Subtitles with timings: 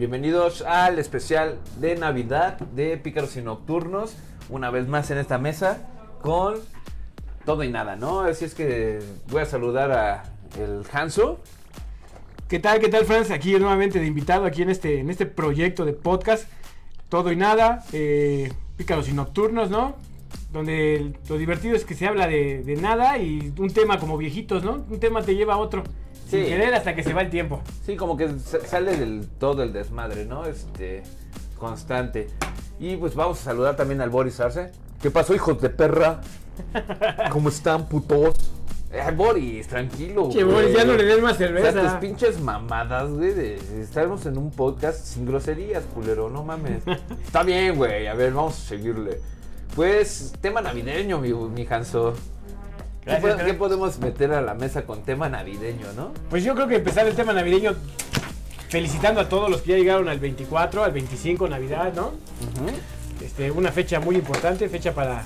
[0.00, 4.16] Bienvenidos al especial de Navidad de Pícaros y Nocturnos.
[4.48, 5.90] Una vez más en esta mesa
[6.22, 6.54] con
[7.44, 8.20] todo y nada, ¿no?
[8.20, 10.22] Así es que voy a saludar a
[10.58, 11.40] el Hanso.
[12.48, 13.30] ¿Qué tal, qué tal, Franz?
[13.30, 16.48] Aquí nuevamente de invitado aquí en este, en este proyecto de podcast.
[17.10, 19.96] Todo y nada, eh, Pícaros y Nocturnos, ¿no?
[20.50, 24.64] Donde lo divertido es que se habla de, de nada y un tema como viejitos,
[24.64, 24.82] ¿no?
[24.88, 25.84] Un tema te lleva a otro.
[26.30, 27.60] Sin querer hasta que se va el tiempo.
[27.84, 30.44] Sí, como que sa- sale del todo el desmadre, ¿no?
[30.46, 31.02] Este,
[31.58, 32.28] constante.
[32.78, 34.70] Y pues vamos a saludar también al Boris Arce.
[35.02, 36.20] ¿Qué pasó, hijos de perra?
[37.32, 38.34] ¿Cómo están, putos?
[38.92, 40.28] Eh, Boris, tranquilo.
[40.32, 40.42] Che.
[40.42, 41.80] Boris, ya no le des más O sea, cerveza.
[41.82, 46.82] tus pinches mamadas, güey, de estarnos en un podcast sin groserías, culero, no mames.
[47.24, 49.20] Está bien, güey, a ver, vamos a seguirle.
[49.76, 52.14] Pues, tema navideño, mi, mi Hanso.
[53.04, 56.12] ¿Qué, Gracias, podemos meter a la mesa con tema navideño, no?
[56.28, 57.74] Pues yo creo que empezar el tema navideño
[58.68, 62.12] felicitando a todos los que ya llegaron al 24, al 25, Navidad, ¿no?
[63.24, 65.22] Este, una fecha muy importante, fecha para,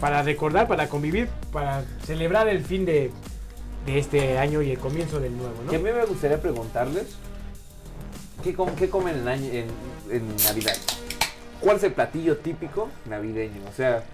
[0.00, 3.10] para recordar, para convivir, para celebrar el fin de,
[3.86, 5.70] de este año y el comienzo del nuevo, ¿no?
[5.70, 7.06] Que a mí me gustaría preguntarles,
[8.42, 9.66] ¿qué, com- qué comen en, año- en,
[10.10, 10.76] en Navidad?
[11.60, 13.60] ¿Cuál es el platillo típico navideño?
[13.68, 14.04] O sea,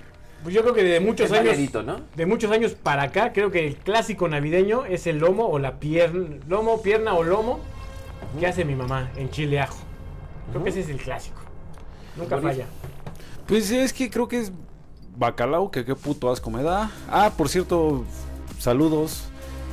[0.48, 2.00] yo creo que de muchos años, variadito, ¿no?
[2.16, 5.78] de muchos años para acá, creo que el clásico navideño es el lomo o la
[5.78, 7.60] pierna, lomo, pierna o lomo
[8.38, 9.78] que hace mi mamá en chile ajo.
[10.50, 11.40] Creo que ese es el clásico.
[12.16, 12.52] Nunca Bonito.
[12.54, 12.66] falla.
[13.46, 14.52] Pues es que creo que es
[15.16, 16.90] bacalao, que qué puto asco me da.
[17.08, 18.04] Ah, por cierto,
[18.58, 19.24] saludos.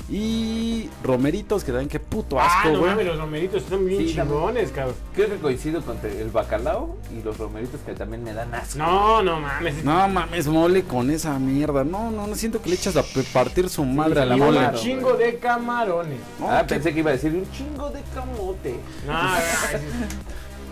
[0.10, 2.92] Y romeritos, que dan qué puto Ah, asco, no güey.
[2.92, 4.96] mames, los romeritos están bien Sí, chingones, cabrón.
[5.14, 8.78] Creo que coincido con el bacalao y los romeritos que también me dan asco.
[8.80, 9.84] No, no mames.
[9.84, 11.84] no mames, mole con esa mierda.
[11.84, 14.60] No, no, no siento que le echas a partir su madre a la Y mole.
[14.66, 16.20] un chingo de camarones.
[16.40, 18.76] No, ah, pensé que iba a decir un chingo de camote.
[19.06, 19.14] No,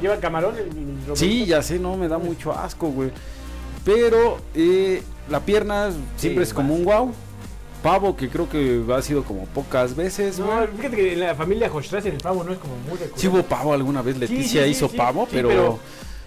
[0.02, 1.16] lleva camarón el, el romerito.
[1.18, 3.12] Sí, ya sé, no, me da mucho asco, güey.
[3.84, 6.80] Pero eh, la pierna siempre es como más.
[6.80, 7.14] un wow.
[7.86, 10.68] Pavo, que creo que ha sido como pocas veces, No, güey.
[10.76, 13.20] fíjate que en la familia Hochstrasse el pavo no es como muy recurrente.
[13.22, 15.78] Sí hubo pavo alguna vez, Leticia sí, sí, hizo pavo, pero...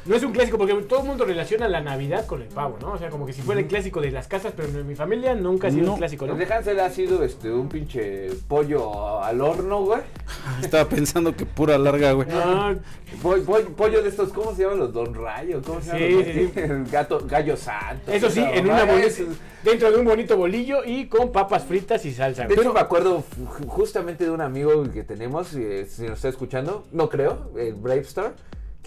[0.09, 2.93] no es un clásico porque todo el mundo relaciona la Navidad con el pavo, ¿no?
[2.93, 5.35] O sea, como que si fuera el clásico de las casas, pero en mi familia
[5.35, 5.93] nunca ha sido No.
[5.93, 6.33] un clásico, ¿no?
[6.33, 10.01] El de Hansel ha sido este, un pinche pollo al horno, güey.
[10.63, 12.27] Estaba pensando que pura larga, güey.
[12.29, 12.77] No,
[13.23, 15.63] Pollo, pollo- pollo de estos, ¿cómo se llaman los Don Rayo?
[15.65, 16.15] ¿Cómo se Sí, llaman?
[16.17, 16.61] los- sí, sí.
[16.61, 18.13] El gato, gallo santo.
[18.13, 19.25] eso sí, esa en una mamada, bolita, eso-
[19.65, 22.43] dentro de un bonito bolillo y con papas fritas y salsa.
[22.43, 22.61] De güey.
[22.61, 26.85] hecho, me acuerdo ju- justamente de un amigo que tenemos, eh, si nos está escuchando,
[26.93, 28.35] no creo, el Brave Star,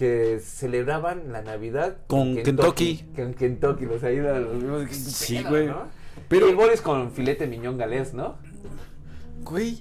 [0.02, 3.06] que celebraban la Navidad Con Kentucky.
[3.16, 4.88] Con Kentucky, los ahí los mismos.
[4.88, 5.68] ¿qué Sí, güey.
[5.68, 5.84] ¿no?
[6.28, 8.36] Pero- Boris con filete miñón galés, ¿no?
[9.44, 9.78] Güey.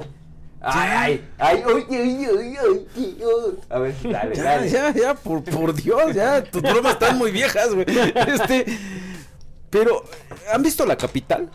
[0.60, 3.56] Ay, ay, oye, oye, oye, oye.
[3.70, 4.68] A ver, dale, Ya, dale.
[4.68, 6.44] ya, ya, por, por Dios, ya.
[6.44, 7.86] Tus bromas están muy viejas, güey.
[7.88, 8.66] Este.
[9.70, 10.04] Pero,
[10.52, 11.48] ¿han visto La Capital?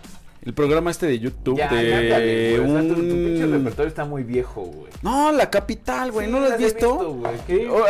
[0.46, 4.06] El programa este de YouTube Ya, de güey, o sea, tu, tu pinche repertorio está
[4.06, 4.92] muy viejo, güey.
[5.02, 7.24] No, La Capital, güey, Sí, ¿no lo has visto?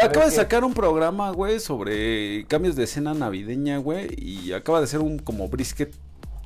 [0.01, 0.35] acaba de ¿qué?
[0.35, 4.07] sacar un programa, güey, sobre cambios de escena navideña, güey.
[4.17, 5.93] Y acaba de hacer un como brisket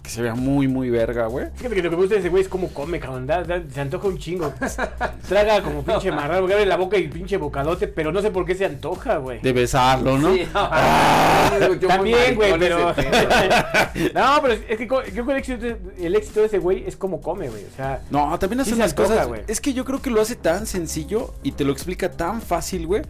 [0.10, 1.48] que se vea muy, muy verga, güey.
[1.56, 3.28] Fíjate que lo que me gusta de ese güey es cómo come, cabrón.
[3.28, 4.52] da- da- se antoja un chingo.
[5.28, 8.56] Traga como pinche marrano, abre la boca y pinche bocadote, pero no sé por qué
[8.56, 9.40] se antoja, güey.
[9.42, 10.34] De besarlo, ¿no?
[10.34, 12.80] Sí, no, yo muy También, güey, pero.
[14.14, 16.84] no, pero es que co- creo que el éxito, de- el éxito de ese güey
[16.88, 17.64] es cómo come, güey.
[17.66, 19.28] O sea, No, también hace Sí unas antoja, cosas.
[19.28, 19.42] güey.
[19.48, 22.88] Es que yo creo que lo hace tan sencillo y te lo explica tan fácil,
[22.88, 23.04] güey,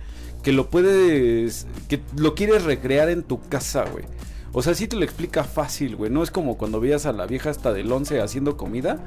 [0.44, 1.66] que lo puedes.
[1.88, 4.04] que lo quieres recrear en tu casa, güey.
[4.52, 6.10] O sea, sí te lo explica fácil, güey.
[6.12, 9.00] No es como cuando veías a la vieja hasta del 11 haciendo comida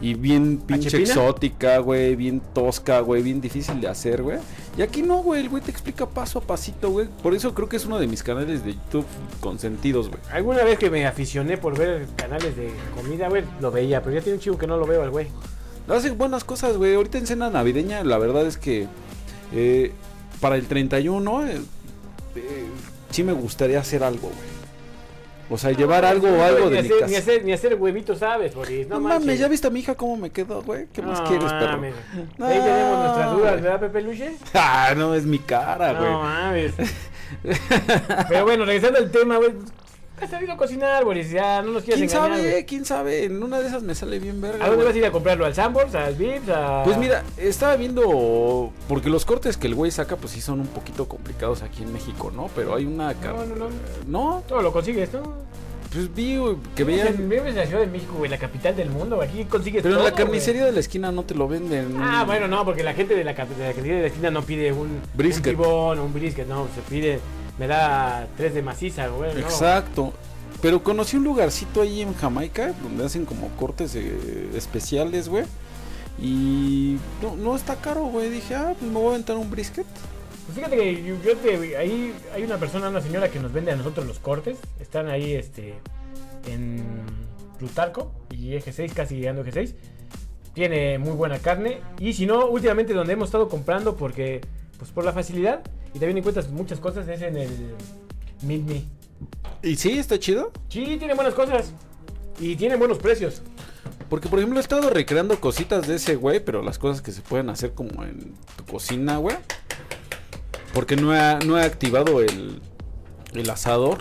[0.00, 4.38] y bien pinche exótica, güey, bien tosca, güey, bien difícil de hacer, güey.
[4.78, 7.06] Y aquí no, güey, el güey te explica paso a pasito, güey.
[7.22, 9.04] Por eso creo que es uno de mis canales de YouTube
[9.40, 10.20] consentidos, güey.
[10.32, 14.22] alguna vez que me aficioné por ver canales de comida, güey, lo veía, pero ya
[14.22, 15.28] tiene un chico que no lo veo al güey.
[15.88, 16.94] Hace buenas cosas, güey.
[16.94, 18.86] Ahorita en cena navideña, la verdad es que
[19.52, 19.92] eh,
[20.40, 21.60] para el 31 eh,
[22.36, 22.66] eh,
[23.10, 24.59] sí me gustaría hacer algo, güey.
[25.52, 27.06] O sea, llevar algo o algo ni de mi hacer, casa.
[27.10, 28.54] Ni hacer, ni hacer huevitos, ¿sabes?
[28.54, 28.86] Boris?
[28.86, 29.38] No, No, mames.
[29.38, 30.86] ¿ya viste a mi hija cómo me quedó, güey?
[30.92, 31.72] ¿Qué más quieres, perro?
[31.72, 31.94] mames.
[32.38, 33.62] No, Ahí tenemos nuestras dudas, güey.
[33.62, 34.32] ¿verdad, Pepe Luche?
[34.54, 36.10] Ah, no, es mi cara, güey.
[36.10, 36.72] No mames.
[38.28, 39.52] Pero bueno, regresando al tema, güey.
[40.20, 42.38] Has sabido cocinar, Boris, ya no nos quieres ¿Quién engañar.
[42.38, 42.50] sabe?
[42.50, 42.66] güey.
[42.66, 43.24] ¿Quién sabe?
[43.24, 44.64] En una de esas me sale bien verga.
[44.64, 45.46] ¿A dónde vas a ir a comprarlo?
[45.46, 45.94] ¿Al Sambors?
[45.94, 46.48] ¿Al Vips?
[46.50, 46.82] A...
[46.84, 48.70] Pues mira, estaba viendo.
[48.88, 51.92] Porque los cortes que el güey saca, pues sí son un poquito complicados aquí en
[51.92, 52.50] México, ¿no?
[52.54, 53.14] Pero hay una.
[53.14, 53.68] car- No, no, no.
[54.06, 54.42] ¿No?
[54.46, 55.48] Todo lo consigues, ¿no?
[55.92, 56.38] Pues vi
[56.76, 57.28] que veían.
[57.28, 59.20] vives en la Ciudad de México, güey, la capital del mundo.
[59.20, 61.96] Aquí consigues Pero en la todo, carnicería de la esquina no te lo venden.
[61.98, 64.42] Ah, bueno, no, porque la gente de la, de la carnicería de la esquina no
[64.42, 65.56] pide un Brisket.
[65.56, 67.18] un tibón un brisket, no, se pide,
[67.60, 69.34] me da tres de maciza, güey.
[69.34, 69.40] no.
[69.40, 70.14] Exacto.
[70.62, 75.44] Pero conocí un lugarcito ahí en Jamaica donde hacen como cortes eh, especiales, güey.
[76.18, 78.30] Y no, no está caro, güey.
[78.30, 79.86] Dije, ah, pues me voy a aventar un brisket.
[80.46, 83.72] Pues fíjate que yo, yo te, ahí hay una persona, una señora que nos vende
[83.72, 84.58] a nosotros los cortes.
[84.80, 85.74] Están ahí, este,
[86.46, 86.82] en
[87.58, 89.74] Plutarco y Eje 6, casi llegando a Eje 6.
[90.54, 91.80] Tiene muy buena carne.
[91.98, 94.40] Y si no, últimamente donde hemos estado comprando, porque,
[94.78, 95.62] pues por la facilidad
[95.94, 97.50] y también encuentras muchas cosas, es en el
[98.42, 98.84] Meet Me.
[99.62, 100.52] ¿Y sí, está chido?
[100.68, 101.72] Sí, tiene buenas cosas.
[102.38, 103.42] Y tiene buenos precios.
[104.08, 107.20] Porque, por ejemplo, he estado recreando cositas de ese güey, pero las cosas que se
[107.22, 109.36] pueden hacer como en tu cocina, güey.
[110.72, 112.60] Porque no he, no he activado el,
[113.34, 113.98] el asador,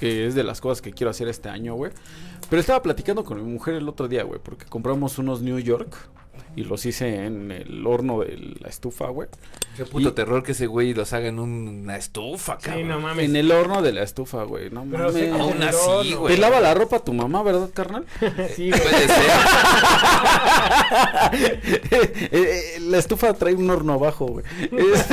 [0.00, 1.92] que es de las cosas que quiero hacer este año, güey.
[2.48, 5.96] Pero estaba platicando con mi mujer el otro día, güey, porque compramos unos New York
[6.56, 9.28] y los hice en el horno de la estufa, güey.
[9.76, 12.88] Qué puto Y- terror que ese güey los haga en una estufa, Sí, cabrón.
[12.88, 13.24] no mames.
[13.28, 14.70] En el horno de la estufa, güey.
[14.70, 15.22] No Pero mames.
[15.22, 16.34] sí, Aún así, güey.
[16.36, 18.04] Te lava la ropa tu mamá, ¿verdad, carnal?
[18.54, 18.80] Sí, güey.
[18.82, 19.16] Puede ser.
[21.90, 24.44] Eh, eh, la estufa trae un horno abajo, güey.
[24.70, 25.06] Es-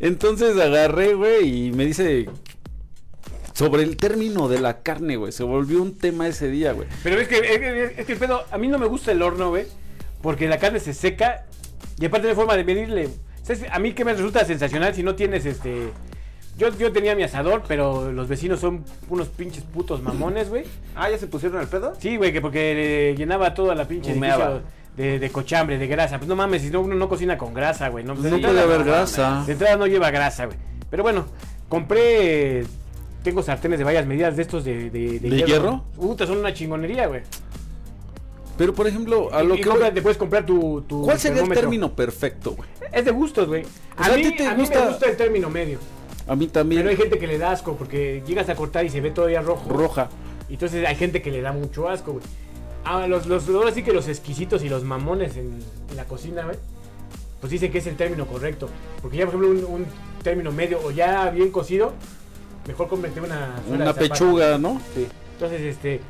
[0.00, 2.28] Entonces agarré, güey, y me dice
[3.52, 5.32] sobre el término de la carne, güey.
[5.32, 6.88] Se volvió un tema ese día, güey.
[7.02, 9.22] Pero es que, es que, es que el pedo, a mí no me gusta el
[9.22, 9.66] horno, güey.
[10.22, 11.44] Porque la carne se seca
[11.98, 13.08] y aparte no hay forma de medirle.
[13.42, 13.64] ¿Sabes?
[13.70, 15.90] A mí que me resulta sensacional si no tienes este...
[16.56, 20.64] Yo, yo tenía mi asador, pero los vecinos son unos pinches putos mamones, güey.
[20.94, 21.94] Ah, ¿ya se pusieron el pedo?
[21.98, 24.62] Sí, güey, que porque eh, llenaba toda la pinche edificio
[24.96, 26.18] de, de cochambre, de grasa.
[26.18, 28.04] Pues no mames, si no, uno no cocina con grasa, güey.
[28.04, 29.44] No, No de puede haber grasa.
[29.46, 30.58] De entrada no lleva grasa, güey.
[30.90, 31.26] Pero bueno,
[31.68, 32.64] compré...
[33.22, 34.90] Tengo sartenes de varias medidas de estos de...
[34.90, 35.84] ¿De, ¿De hierro?
[35.96, 37.22] Puta, son una chingonería, güey.
[38.58, 39.68] Pero, por ejemplo, a lo y que...
[39.68, 42.68] compra- te puedes comprar tu, tu ¿Cuál sería el término perfecto, güey?
[42.92, 43.64] Es de gustos, güey.
[43.96, 45.78] A, sea, ¿a mí, ti te a mí me gusta el término medio.
[46.26, 46.80] A mí también.
[46.82, 49.40] Pero hay gente que le da asco porque llegas a cortar y se ve todavía
[49.40, 49.68] rojo.
[49.70, 50.08] Roja.
[50.48, 52.24] Y entonces hay gente que le da mucho asco, güey.
[52.84, 55.58] Ah, los, los, ahora sí que los exquisitos y los mamones en,
[55.90, 56.56] en la cocina, güey.
[57.40, 58.68] Pues dicen que es el término correcto.
[59.00, 59.86] Porque ya, por ejemplo, un, un
[60.22, 61.92] término medio o ya bien cocido,
[62.66, 63.54] mejor convierte una...
[63.68, 64.80] Una pechuga, ¿no?
[64.94, 65.06] Sí.
[65.34, 66.00] Entonces, este...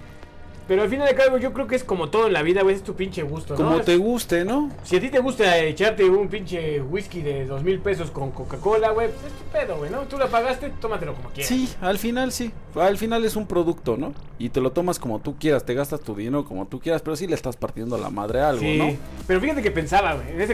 [0.69, 2.76] Pero al final de cabo, yo creo que es como todo en la vida, güey.
[2.76, 3.64] Es tu pinche gusto, ¿no?
[3.64, 4.70] Como te guste, ¿no?
[4.84, 8.93] Si a ti te gusta echarte un pinche whisky de dos mil pesos con Coca-Cola,
[8.93, 10.02] güey, pues es tu pedo, güey, ¿no?
[10.02, 11.49] Tú la pagaste, tómatelo como quieras.
[11.49, 12.52] Sí, al final sí.
[12.76, 14.14] Al final es un producto, ¿no?
[14.38, 17.16] Y te lo tomas como tú quieras, te gastas tu dinero como tú quieras, pero
[17.16, 18.96] sí le estás partiendo la madre a algo, Sí, ¿no?
[19.26, 20.46] Pero fíjate que pensaba, güey,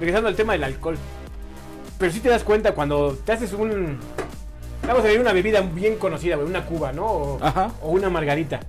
[0.00, 0.98] regresando al tema del alcohol.
[1.98, 3.98] Pero sí te das cuenta cuando te haces un...
[4.86, 7.06] Vamos a ver una bebida bien conocida, güey, una cuba, ¿no?
[7.06, 7.72] O, Ajá.
[7.82, 8.60] o una margarita.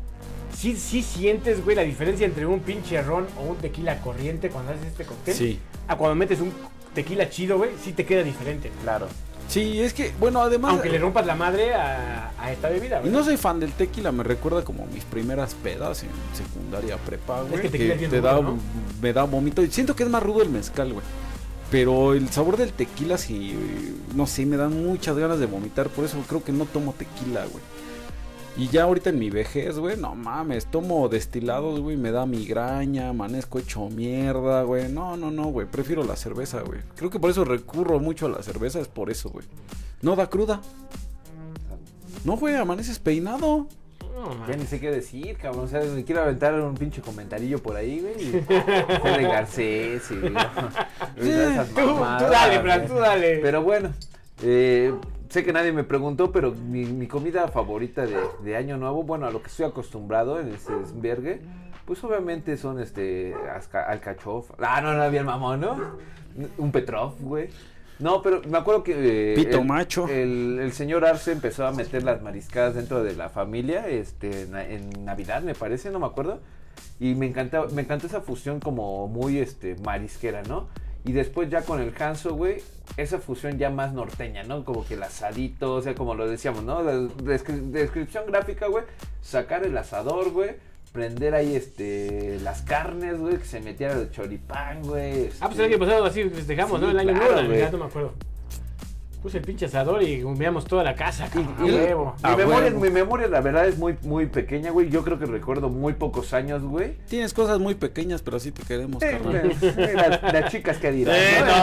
[0.56, 4.72] Sí, sí sientes, güey, la diferencia entre un pinche ron o un tequila corriente cuando
[4.72, 5.34] haces este cóctel.
[5.34, 5.60] Sí.
[5.88, 6.54] A cuando metes un
[6.94, 8.72] tequila chido, güey, sí te queda diferente.
[8.84, 9.08] Claro.
[9.50, 10.72] Sí, es que, bueno, además...
[10.72, 13.12] Aunque le rompas la madre a, a esta bebida, Y güey.
[13.12, 17.62] no soy fan del tequila, me recuerda como mis primeras pedas en secundaria prepa, güey.
[17.62, 18.58] que tequila es bien te da, ¿no?
[19.02, 19.62] me da vómito.
[19.62, 21.06] Y siento que es más rudo el mezcal, güey.
[21.74, 23.58] Pero el sabor del tequila sí,
[24.14, 25.90] no sé, me dan muchas ganas de vomitar.
[25.90, 27.64] Por eso creo que no tomo tequila, güey.
[28.56, 33.10] Y ya ahorita en mi vejez, güey, no mames, tomo destilados, güey, me da migraña,
[33.10, 34.88] amanezco hecho mierda, güey.
[34.88, 36.82] No, no, no, güey, prefiero la cerveza, güey.
[36.96, 39.48] Creo que por eso recurro mucho a la cerveza, es por eso, güey.
[40.04, 40.62] No da cruda.
[42.24, 43.68] No, güey, amaneces peinado.
[44.14, 44.48] No.
[44.48, 45.66] Ya ni sé qué decir, cabrón.
[45.66, 48.32] O sea, me quiero aventar un pinche comentarillo por ahí, güey.
[49.18, 50.16] de Garcés y...
[51.28, 53.40] esas Tú, dale, Fran, tú dale.
[53.42, 53.92] Pero bueno,
[54.44, 54.94] eh,
[55.30, 59.26] sé que nadie me preguntó, pero mi, mi comida favorita de, de Año Nuevo, bueno,
[59.26, 61.42] a lo que estoy acostumbrado en ese desvergue,
[61.86, 63.36] pues obviamente son este
[63.74, 64.54] alcachofa.
[64.60, 65.78] Ah, no, no, bien mamón, ¿no?
[66.58, 67.50] Un Petrov, güey.
[68.00, 69.34] No, pero me acuerdo que...
[69.34, 70.08] eh, Pito el- macho.
[70.08, 74.56] El, el señor Arce empezó a meter las mariscadas dentro de la familia, este, en,
[74.56, 76.40] en Navidad me parece, no me acuerdo.
[77.00, 80.68] Y me encanta, me encantó esa fusión como muy este marisquera, ¿no?
[81.06, 82.62] Y después ya con el Hanso, güey,
[82.98, 84.64] esa fusión ya más norteña, ¿no?
[84.64, 86.82] Como que el asadito, o sea, como lo decíamos, ¿no?
[86.82, 88.86] La descri- descripción gráfica, güey,
[89.22, 90.52] sacar el asador, güey,
[90.94, 95.30] prender ahí este las carnes, güey, que se metiera el choripán, güey.
[95.42, 96.92] Ah, pues este- el año pasado así festejamos, Sí, ¿no?
[96.92, 97.48] El año claro, nuevo.
[97.50, 98.14] Navidad, no me acuerdo.
[99.24, 102.14] Puse el pinche asador y humeamos toda la casa, cabrón, a Y- huevo.
[102.22, 102.80] Mi A memoria, huevo.
[102.82, 104.90] mi memoria, la verdad, es muy, muy pequeña, güey.
[104.90, 106.98] Yo creo que recuerdo muy pocos años, güey.
[107.08, 109.52] Tienes cosas muy pequeñas, pero sí te queremos, Eh, carnal.
[109.62, 111.16] eh, Las, las chicas que dirán.
[111.18, 111.46] Eh, ¿no?
[111.46, 111.54] no,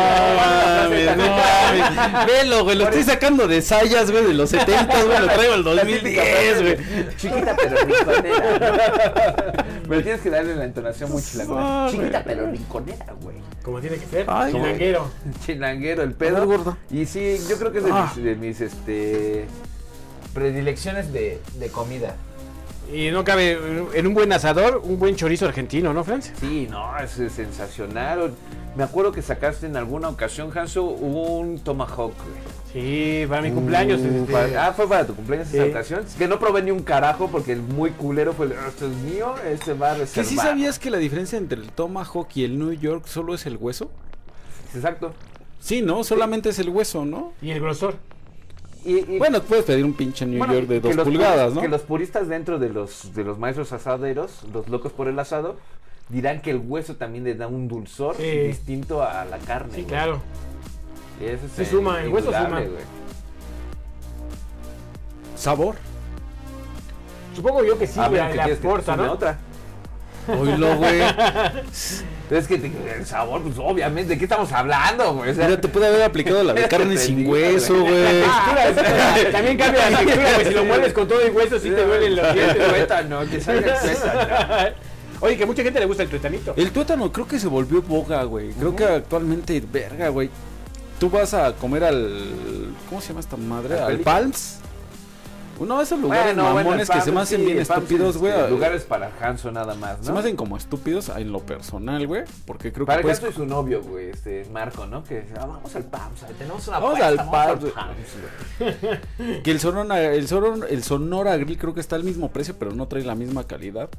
[0.87, 2.27] mames, no, mames.
[2.27, 6.23] Velo, güey, lo estoy sacando de sayas, güey, de los 70, güey, lo traigo típica
[6.23, 7.17] 2010, frase güey.
[7.19, 7.77] Chiquita pero.
[9.91, 11.87] Pero tienes que darle la entonación muy chilangona.
[11.87, 11.89] Ah.
[11.91, 13.37] Chiquita pero rinconera, güey.
[13.63, 14.25] Como tiene que ser.
[14.29, 14.53] Ay.
[14.53, 15.11] Chilanguero.
[15.45, 16.47] Chilanguero, el pedo.
[16.47, 16.77] gordo.
[16.91, 18.11] Y sí, yo creo que es de Ah.
[18.17, 19.45] mis, de mis, este,
[20.33, 22.15] predilecciones de, de comida.
[22.93, 23.59] Y no cabe
[23.95, 26.33] en un buen asador, un buen chorizo argentino, ¿no, Franz?
[26.41, 28.33] Sí, no, es, sensacional.
[28.77, 32.15] Me acuerdo que sacaste en alguna ocasión, Hanso, un tomahawk.
[32.73, 34.01] Sí, para mi cumpleaños.
[34.01, 36.05] Uh, este, para- ah, fue para tu cumpleaños esa ocasión.
[36.19, 39.35] Que no probé ni un carajo porque el muy culero fue el, esto es mío,
[39.49, 40.27] este va a ¿Que reservar.
[40.29, 43.57] sí sabías que la diferencia entre el Tomahawk y el New York solo es el
[43.57, 43.91] hueso?
[44.75, 45.13] Exacto.
[45.61, 46.05] Sí, ¿no?
[46.05, 47.33] Solamente es el hueso, ¿no?
[47.43, 47.97] Y el grosor.
[48.85, 51.61] Y, y- Bueno, puedes pedir un pinche New bueno, York de dos pulgadas, ¿no?
[51.61, 55.57] Que los puristas dentro de los, de los maestros asaderos, los locos por el asado,
[56.09, 58.23] dirán que el hueso también le da un dulzor Sí.
[58.23, 59.71] distinto a la carne.
[59.75, 59.87] Sí, güey.
[59.87, 60.21] claro.
[61.21, 62.61] Y eso es Sí suma, el hueso suma.
[62.61, 62.71] güey.
[65.37, 65.77] Sabor.
[67.35, 69.13] Supongo yo que sí, A ver, le, ¿qué le quieres que te aporta, sume ¿no?
[69.13, 69.39] otra?
[70.39, 71.01] Oílo, güey.
[72.31, 75.31] Es que te- el sabor, pues obviamente, ¿de qué estamos hablando, güey?
[75.31, 78.23] O sea, Mira, te puede haber aplicado la de carne sin hueso, güey.
[78.23, 80.47] Textura, también cambia la textura, güey.
[80.47, 83.75] Si lo mueves con todo el hueso, sí te duelen los dientes, tuétano, que salga
[83.75, 84.71] el tuétano.
[85.23, 86.55] Oye, que a mucha gente le gusta el tuetanito.
[86.57, 88.51] El tuétano creo que se volvió boga, güey.
[88.53, 90.31] Creo que actualmente, verga, güey.
[90.99, 92.73] Tú vas a comer al.
[92.89, 93.75] ¿Cómo se llama esta madre?
[93.75, 93.99] ¿Al Al?
[94.01, 94.60] Palms.
[95.61, 98.33] Uno de esos lugares Bueno, mamones que se me hacen sí, bien estúpidos, es, güey.
[98.33, 100.05] este, Lugares para Hanso nada más, ¿no?
[100.05, 102.25] Se me hacen como estúpidos en lo personal, güey.
[102.47, 103.21] Porque creo Para que el puedes.
[103.21, 105.05] caso de su novio, güey, este Marco, ¿no?
[105.05, 107.61] Que ah, vamos al PAMS, tenemos una Vamos al vamos Pams.
[108.59, 109.43] güey.
[109.43, 112.73] Que el Sonora, el Sonora, el Sonora Grill creo que está al mismo precio, pero
[112.73, 113.91] no trae la misma calidad.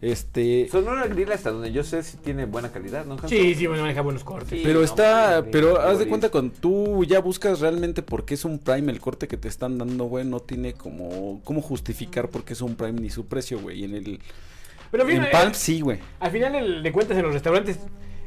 [0.00, 0.68] Este.
[0.70, 3.14] Sonora Grill hasta donde yo sé si tiene buena calidad, ¿no?
[3.14, 3.28] Hanso?
[3.28, 4.50] Sí, sí, bueno, maneja buenos cortes.
[4.50, 4.60] Sí.
[4.64, 8.44] Pero no, está, pero haz de cuenta con tú ya buscas realmente por qué es
[8.44, 12.44] un Prime el corte que te están dando, güey, no tiene como cómo justificar por
[12.44, 13.80] qué es un Prime ni su precio, güey.
[13.80, 14.20] Y en el
[14.92, 15.98] Pero en Palm sí, güey.
[16.20, 17.78] al final el- de cuentas en los restaurantes,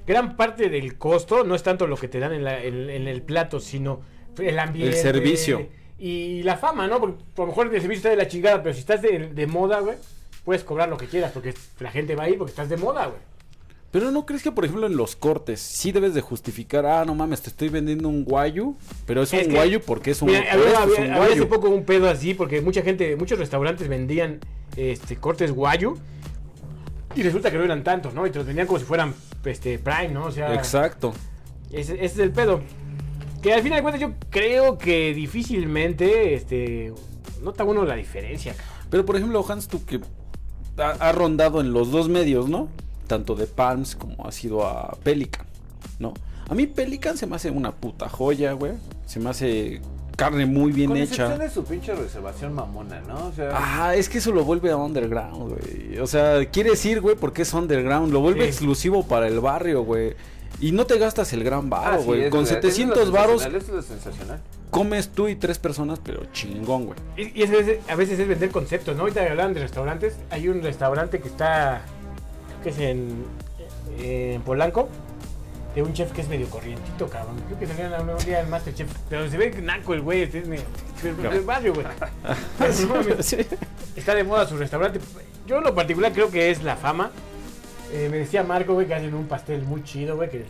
[0.06, 3.08] gran parte del costo no es tanto lo que te dan en, la- en- en
[3.08, 4.02] el plato, sino
[4.38, 4.96] el ambiente.
[4.98, 5.68] El servicio.
[5.98, 7.00] Y la fama, ¿no?
[7.00, 9.48] Porque a lo mejor el servicio está de la chingada, pero si estás de, de
[9.48, 9.96] moda, güey,
[10.44, 13.06] puedes cobrar lo que quieras, porque la gente va a ir porque estás de moda,
[13.08, 13.20] güey.
[13.92, 17.14] Pero no crees que por ejemplo en los cortes sí debes de justificar, ah, no
[17.14, 20.46] mames, te estoy vendiendo un guayu, pero es, Es un guayu porque es un, Mira,
[20.50, 21.50] había, es había- un había hace guayu.
[21.50, 24.40] poco un pedo así, porque mucha gente, muchos restaurantes vendían
[24.78, 25.98] este cortes guayu.
[27.14, 28.26] Y resulta que no eran tantos, ¿no?
[28.26, 30.28] Y te los vendían como si fueran este, Prime, ¿no?
[30.28, 31.14] O sea, Exacto.
[31.74, 32.62] ese, ese es el pedo.
[33.42, 36.94] Que al final de cuentas yo creo que difícilmente este,
[37.42, 38.56] nota uno la diferencia.
[38.90, 40.00] Pero por ejemplo, Hans, tú que
[40.78, 42.68] ha, ha rondado en los dos medios, ¿no?
[43.08, 45.46] Tanto de Palms como ha sido a Pelican,
[46.00, 46.14] ¿no?
[46.50, 48.74] A mí Pelican se me hace una puta joya, güey.
[49.06, 49.82] Se me hace
[50.18, 51.14] carne muy bien Con hecha.
[51.26, 53.28] excepción de su pinche reservación mamona, ¿no?
[53.28, 55.98] O sea, Ah, es que eso lo vuelve a underground, güey.
[56.00, 58.12] O sea, quiere decir, güey, porque es underground.
[58.14, 58.48] Lo vuelve Sí.
[58.50, 60.14] exclusivo para el barrio, güey.
[60.60, 62.30] Y no te gastas el gran varo, güey.
[62.30, 64.40] Con es- eso es lo 700 varos Eso es lo sensacional.
[64.72, 66.98] Comes tú y tres personas, pero chingón, güey.
[67.18, 67.52] Y, es-
[67.90, 69.04] a veces es vender conceptos, ¿no?
[69.04, 70.16] Ahorita hablaban de restaurantes.
[70.32, 71.82] Hay un restaurante que está,
[72.48, 73.26] creo que es en,
[74.00, 74.90] en Polanco,
[75.76, 77.36] de un chef que es medio corrientito, cabrón.
[77.48, 78.90] Creo que salían a un día el Masterchef.
[79.10, 81.86] Pero se ve naco el güey, este es del barrio, güey.
[83.96, 85.00] Está de moda su restaurante.
[85.48, 87.12] Yo en lo particular creo que es la fama.
[87.94, 90.46] Eh, me decía Marco, güey, que hacen un pastel muy chido, güey, que,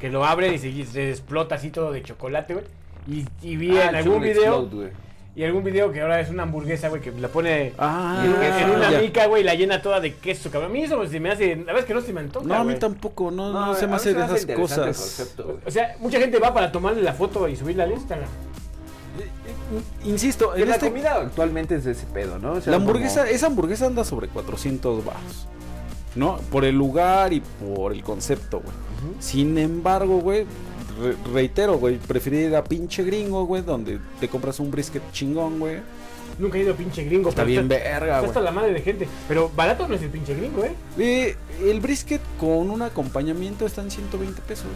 [0.00, 2.64] que lo abren y se, y se explota así todo de chocolate, güey.
[3.08, 4.88] Y, y vi Ah, en algún video, Explode, güey.
[5.36, 8.60] y algún video que ahora es una hamburguesa, güey, que la pone Ah, en, una-
[8.62, 9.00] en una ya.
[9.00, 10.70] mica, güey, y la llena toda de queso, cabrón.
[10.70, 12.54] A mí eso se me hace, la verdad es que no se me antoja, No,
[12.54, 14.96] a mí tampoco, no, no, No, se a me hace de esas cosas.
[14.96, 15.60] concepto.
[15.64, 18.28] O sea, mucha gente va para tomarle la foto y subirla al Instagram.
[20.04, 22.52] Insisto, en la este, comida actualmente es de ese pedo, ¿no?
[22.52, 25.46] O sea, la hamburguesa, como- esa hamburguesa anda sobre 400 baros.
[26.14, 26.38] ¿No?
[26.50, 28.72] Por el lugar y por el concepto, güey.
[29.20, 30.46] Sin embargo, güey,
[31.00, 35.58] re- reitero, güey, preferí ir a pinche gringo, güey, donde te compras un brisket chingón,
[35.58, 35.76] güey.
[36.38, 37.30] Nunca he ido a pinche gringo.
[37.30, 38.28] Está bien verga, Está güey.
[38.28, 39.08] hasta la madre de gente.
[39.26, 40.74] Pero barato no es el pinche gringo, ¿eh?
[40.98, 44.66] Eh, el brisket con un acompañamiento está en 120 pesos.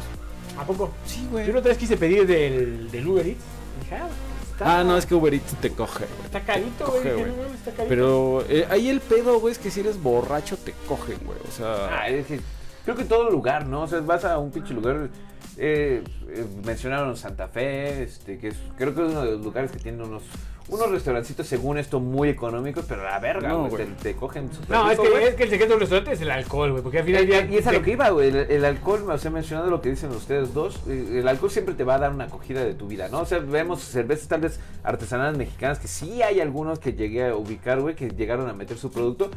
[0.58, 0.90] ¿A poco?
[1.06, 1.52] Sí, Yo güey.
[1.52, 3.40] la otra vez quise pedir del, del Uber Eats.
[3.82, 4.08] Dije, ah,
[4.52, 6.24] está, Ah, no, es que Uber Eats te coge, güey.
[6.24, 7.04] Está carito, güey.
[7.04, 7.84] No está carito.
[7.88, 11.38] Pero eh, ahí el pedo, güey, es que si eres borracho te cogen, güey.
[11.46, 12.40] O sea, Ah, es que
[12.84, 13.82] creo que todo lugar, ¿no?
[13.82, 15.08] O sea, vas a un pinche lugar.
[15.56, 19.70] eh, eh, mencionaron Santa Fe, este, que es, creo que es uno de los lugares
[19.70, 20.22] que tiene unos,
[20.68, 24.84] unos restaurancitos, según esto, muy económicos, pero la verga, No, güey, te, te cogen No,
[24.90, 25.24] es rico, que, güey.
[25.24, 26.82] es que el secreto del restaurante es el alcohol, güey.
[26.82, 27.54] Porque al final del día.
[27.56, 28.28] Y es a lo que iba, güey.
[28.28, 31.74] El, el alcohol, o sea, mencionando lo que dicen ustedes dos, eh, el alcohol siempre
[31.74, 33.20] te va a dar una acogida de tu vida, ¿no?
[33.22, 37.34] O sea, vemos cervezas tal vez artesanales mexicanas que sí hay algunos que llegué a
[37.34, 39.30] ubicar, güey, que llegaron a meter su producto.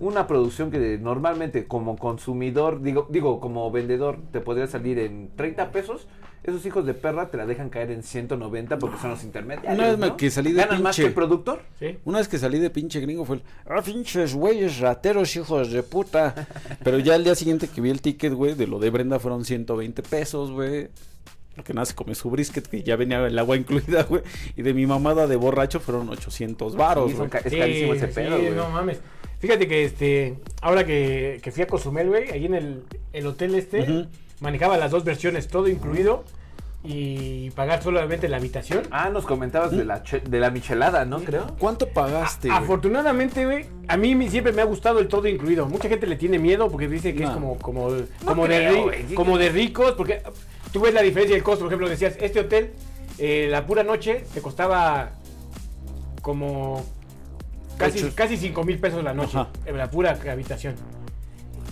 [0.00, 5.72] Una producción que normalmente como consumidor, digo, digo, como vendedor, te podría salir en 30
[5.72, 6.06] pesos.
[6.42, 9.74] Esos hijos de perra te la dejan caer en 190 porque son los intermediarios.
[9.74, 10.16] Una vez ¿no?
[10.16, 11.60] que salí de ¿Ganan más que el productor?
[11.78, 11.98] Sí.
[12.06, 15.82] Una vez que salí de pinche gringo fue el, ah, pinches güeyes rateros, hijos de
[15.82, 16.48] puta.
[16.82, 19.44] Pero ya el día siguiente que vi el ticket, güey, de lo de Brenda fueron
[19.44, 20.88] 120 pesos, güey.
[21.54, 24.22] Porque nada, se comió su brisket, que ya venía el agua incluida, güey.
[24.56, 27.26] Y de mi mamada de borracho fueron 800 varos, güey.
[27.26, 28.50] es carísimo ese sí, pedo, güey.
[28.52, 28.98] no mames.
[29.40, 33.54] Fíjate que este, ahora que, que fui a Cozumel, güey, ahí en el, el hotel
[33.56, 34.06] este,
[34.40, 36.24] manejaba las dos versiones, todo incluido
[36.82, 38.82] y pagar solamente la habitación.
[38.90, 41.20] Ah, nos comentabas de la, che- de la michelada, ¿no?
[41.20, 41.46] Creo.
[41.58, 42.50] ¿Cuánto pagaste?
[42.50, 45.66] Afortunadamente, güey, a mí me- siempre me ha gustado el todo incluido.
[45.66, 47.90] Mucha gente le tiene miedo porque dice que es como, como,
[48.24, 49.14] como, de, creo, güey.
[49.14, 50.22] como de ricos, porque
[50.72, 51.64] tú ves la diferencia del costo.
[51.64, 52.72] Por ejemplo, decías, este hotel,
[53.18, 55.12] eh, la pura noche, te costaba
[56.22, 56.82] como
[57.80, 58.12] casi, Ocho.
[58.14, 59.48] casi 5 mil pesos la noche, Ajá.
[59.66, 60.74] en la pura habitación.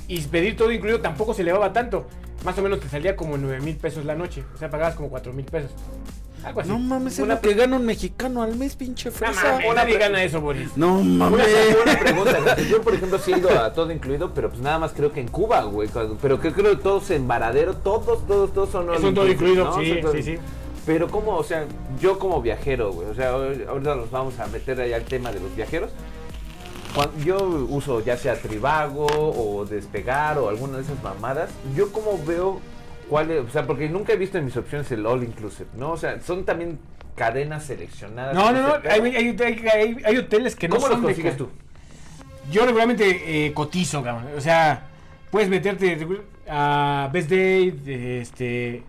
[0.08, 2.06] Y pedir todo incluido tampoco se elevaba tanto.
[2.44, 4.42] Más o menos te salía como 9 mil pesos la noche.
[4.54, 5.70] O sea, pagabas como 4 mil pesos.
[6.44, 6.70] Algo así.
[6.70, 9.52] No mames, es Una lo que gana un mexicano al mes, pinche No fresa.
[9.54, 10.76] mames, nadie gana eso, Boris.
[10.76, 11.46] No Una, mames.
[11.84, 14.92] una pregunta, yo por ejemplo sí he ido a todo incluido, pero pues nada más
[14.92, 18.54] creo que en Cuba, güey, cuando- pero que creo que todos en Varadero, todos, todos,
[18.54, 19.82] todos son all Son todo inclusive, incluido, ¿no?
[19.82, 20.38] sí, Son todo- sí, sí.
[20.88, 21.66] Pero como, o sea,
[22.00, 25.38] yo como viajero, güey, o sea, ahorita nos vamos a meter ahí al tema de
[25.38, 25.90] los viajeros.
[26.94, 27.36] Cuando yo
[27.68, 32.58] uso ya sea Tribago o Despegar o alguna de esas mamadas, yo como veo
[33.10, 35.92] cuál es, o sea, porque nunca he visto en mis opciones el all inclusive, ¿no?
[35.92, 36.78] O sea, son también
[37.14, 38.34] cadenas seleccionadas.
[38.34, 38.74] No, no, no.
[38.90, 41.50] Hay, hay- hay- hay- hay hoteles que no ¿Cómo los son consigues tú?
[42.50, 44.28] Yo regularmente eh, cotizo, cabrón.
[44.34, 44.86] O sea,
[45.30, 45.98] puedes meterte
[46.48, 47.78] a Best Day,
[48.22, 48.82] este,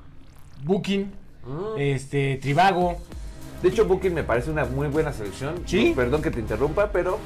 [0.64, 1.80] Booking, Mm.
[1.80, 2.98] este, Tribago.
[3.62, 5.56] De hecho, Booking me parece una muy buena selección.
[5.66, 5.90] ¿Sí?
[5.90, 7.20] No, perdón que te interrumpa, pero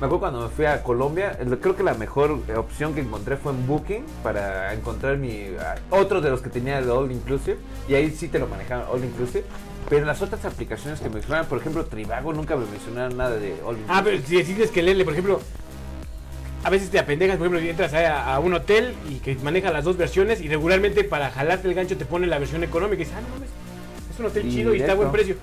[0.00, 3.36] me acuerdo cuando me fui a Colombia, creo que la mejor eh, opción que encontré
[3.36, 7.58] fue en Booking para encontrar mi ah, otro de los que tenía el All Inclusive
[7.88, 9.44] y ahí sí te lo manejaban All Inclusive.
[9.88, 13.54] Pero las otras aplicaciones que me mencionaban, por ejemplo, Tribago, nunca me mencionaron nada de
[13.64, 13.86] All Inclusive.
[13.88, 15.40] Ah, pero si decides que leerle, por ejemplo,
[16.64, 19.70] a veces te apendejas, por ejemplo, y entras a, a un hotel y que maneja
[19.70, 23.04] las dos versiones y regularmente para jalarte el gancho te pone la versión económica y
[23.04, 23.48] dices, ah, no mames,
[24.12, 25.36] es un hotel Y chido y está a buen precio.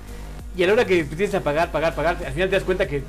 [0.57, 2.87] Y a la hora que empiezas a pagar, pagar, pagar, al final te das cuenta
[2.87, 3.03] que...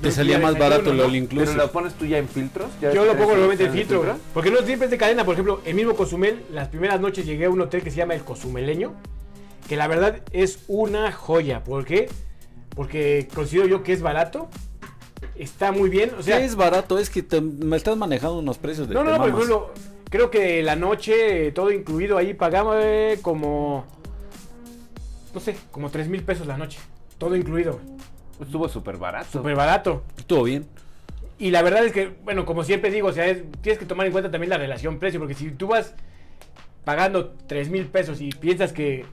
[0.00, 1.56] Te salía más barato el all pero inclusive.
[1.56, 2.68] lo pones tú ya en filtros.
[2.82, 4.12] ¿Ya Yo lo pongo normalmente en filtro, güey.
[4.34, 5.24] Porque no siempre es de cadena.
[5.24, 8.14] Por ejemplo, el mismo Cozumel, las primeras noches llegué a un hotel que se llama
[8.14, 8.92] El Cozumeleño.
[9.66, 11.64] Que la verdad es una joya.
[11.64, 12.10] ¿Por qué?
[12.74, 14.50] Porque considero yo que es barato.
[15.36, 16.12] Está muy bien.
[16.18, 16.98] O sea, ¿Qué es barato?
[16.98, 19.70] Es que te- me estás manejando unos precios de no, no, te por ejemplo,
[20.10, 23.84] creo que la noche, eh, todo incluido ahí, pagaba eh, como.
[25.34, 26.78] No sé, como 3 mil pesos la noche.
[27.18, 27.80] Todo incluido.
[28.40, 29.38] Estuvo súper barato.
[29.38, 30.02] Súper barato.
[30.16, 30.66] Estuvo bien.
[31.38, 34.06] Y la verdad es que, bueno, como siempre digo, o sea, es- tienes que tomar
[34.06, 35.94] en cuenta también la relación precio, porque si tú vas
[36.84, 39.04] pagando 3 mil pesos y piensas que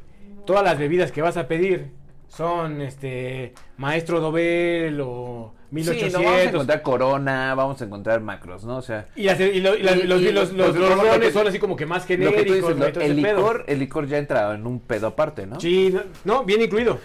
[0.46, 1.92] todas las bebidas que vas a pedir
[2.30, 8.22] son este Maestro Dobel o Sí, 1800 no, vamos a encontrar Corona, vamos a encontrar
[8.22, 8.78] macros, ¿no?
[8.78, 10.82] O sea, y, las- y lo- y las- Y- los, y los, lo- los, lo-
[10.82, 13.16] los lo- lo rones que- son así como que más lo que tú genéricos, el
[13.16, 15.60] licor, el licor ya entra en un pedo aparte, ¿no?
[15.60, 17.00] Sí, no, no, bien incluido.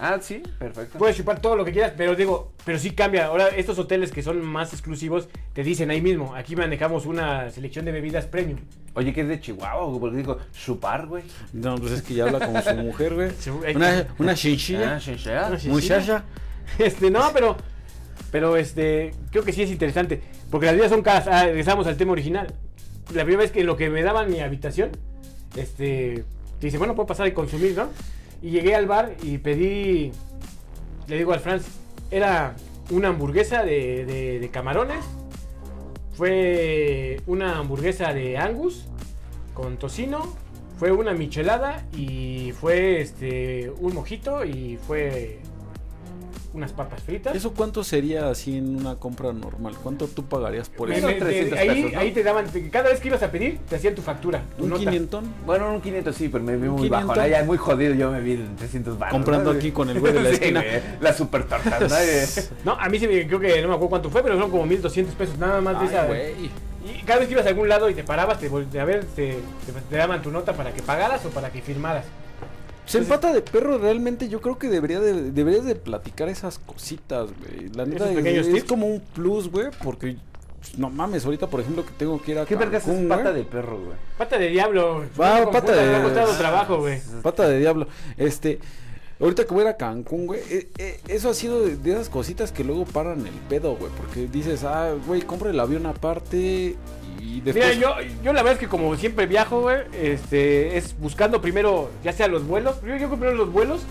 [0.00, 0.96] Ah, sí, perfecto.
[0.96, 3.26] Puedes chupar todo lo que quieras, pero digo, pero sí cambia.
[3.26, 7.84] Ahora, estos hoteles que son más exclusivos te dicen ahí mismo, aquí manejamos una selección
[7.84, 8.60] de bebidas premium.
[8.94, 11.24] Oye, que es de Chihuahua, güey, porque digo, chupar, güey.
[11.52, 13.30] No, pues es que ya habla como su mujer, güey.
[13.74, 14.94] Una, una chinchilla.
[14.94, 15.48] Ah, chinchilla.
[15.48, 16.24] Una Muchacha.
[16.78, 17.56] Este, no, pero,
[18.30, 20.20] pero este, creo que sí es interesante.
[20.50, 21.26] Porque las vidas son caras.
[21.28, 22.54] Ah, regresamos al tema original.
[23.14, 24.90] La primera vez que lo que me daban mi habitación,
[25.56, 26.24] este,
[26.60, 27.88] te dice, bueno, puedo pasar y consumir, ¿no?
[28.42, 30.12] Y llegué al bar y pedí,
[31.06, 31.64] le digo al Franz,
[32.10, 32.54] era
[32.90, 35.04] una hamburguesa de, de- de camarones,
[36.14, 38.84] fue una hamburguesa de Angus
[39.54, 40.34] con tocino,
[40.78, 45.38] fue una michelada y fue este un mojito y fue
[46.54, 47.36] unas papas fritas.
[47.36, 49.74] ¿Eso cuánto sería así en una compra normal?
[49.82, 51.06] ¿Cuánto tú pagarías por eso?
[51.06, 51.98] me- Son 300 ahí, pesos, ¿no?
[52.00, 54.42] ahí te daban, te- cada vez que ibas a pedir, te hacían tu factura.
[54.56, 54.80] tu ¿Un nota.
[54.80, 55.24] quinientón?
[55.44, 57.12] Bueno, un 500 sí, pero me vi muy bajo.
[57.12, 57.16] 500.
[57.16, 57.28] ¿no?
[57.28, 59.12] Ya muy jodido, yo me vi en 300 baros.
[59.12, 60.64] Comprando aquí con el güey de la esquina.
[61.00, 61.86] la super torta, ¿no?
[62.64, 64.64] No, a mí sí me, creo que no me acuerdo cuánto fue, pero son como
[64.66, 66.06] 1200 pesos nada más de Ay, esa.
[66.06, 66.32] güey.
[66.86, 68.46] Y cada vez que ibas a algún lado y te parabas, te,
[68.80, 69.32] a ver, te,
[69.66, 72.06] te- te daban tu nota para que pagaras o para que firmaras.
[72.88, 77.28] Se empata de perro realmente yo creo que debería de, deberías de platicar esas cositas,
[77.38, 77.68] güey.
[77.74, 78.64] La neta es, tips.
[78.64, 80.16] como un plus, güey, porque
[80.76, 83.34] no mames, ahorita por ejemplo que tengo que ir a ¿Qué vergas es pata güey.
[83.34, 83.96] de perro, güey?
[84.16, 85.04] Pata de diablo.
[85.18, 87.00] Ah, pata de- Me ha costado trabajo, güey.
[87.22, 87.86] Pata de diablo.
[88.16, 88.58] Este,
[89.20, 91.92] ahorita que voy a ir a Cancún, güey, eh, eh, eso ha sido de, de
[91.92, 95.86] esas cositas que luego paran el pedo, güey, porque dices, ah, güey, compra el avión
[95.86, 96.76] aparte
[97.38, 100.98] y después Mira, yo, yo la verdad es que como siempre viajo, güey, este, es
[100.98, 103.82] buscando primero, ya sea los vuelos, yo, yo primero los vuelos,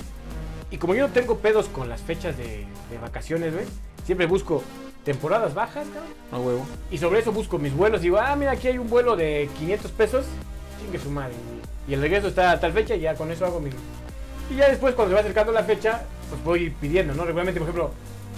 [0.70, 3.66] y como yo no tengo pedos con las fechas de, de vacaciones, güey,
[4.06, 4.64] siempre busco
[5.06, 6.66] temporadas bajas, cabrón, a huevo.
[6.92, 9.92] y sobre eso busco mis vuelos, digo, ah, mira, aquí hay un vuelo de 500
[9.92, 10.26] pesos,
[10.82, 11.34] chingue su madre,
[11.88, 13.70] y, y el regreso está a tal fecha, y ya con eso hago mi...
[14.50, 17.24] Y ya después, cuando se va acercando la fecha, pues voy pidiendo, ¿no?
[17.26, 17.92] Regularmente, por ejemplo,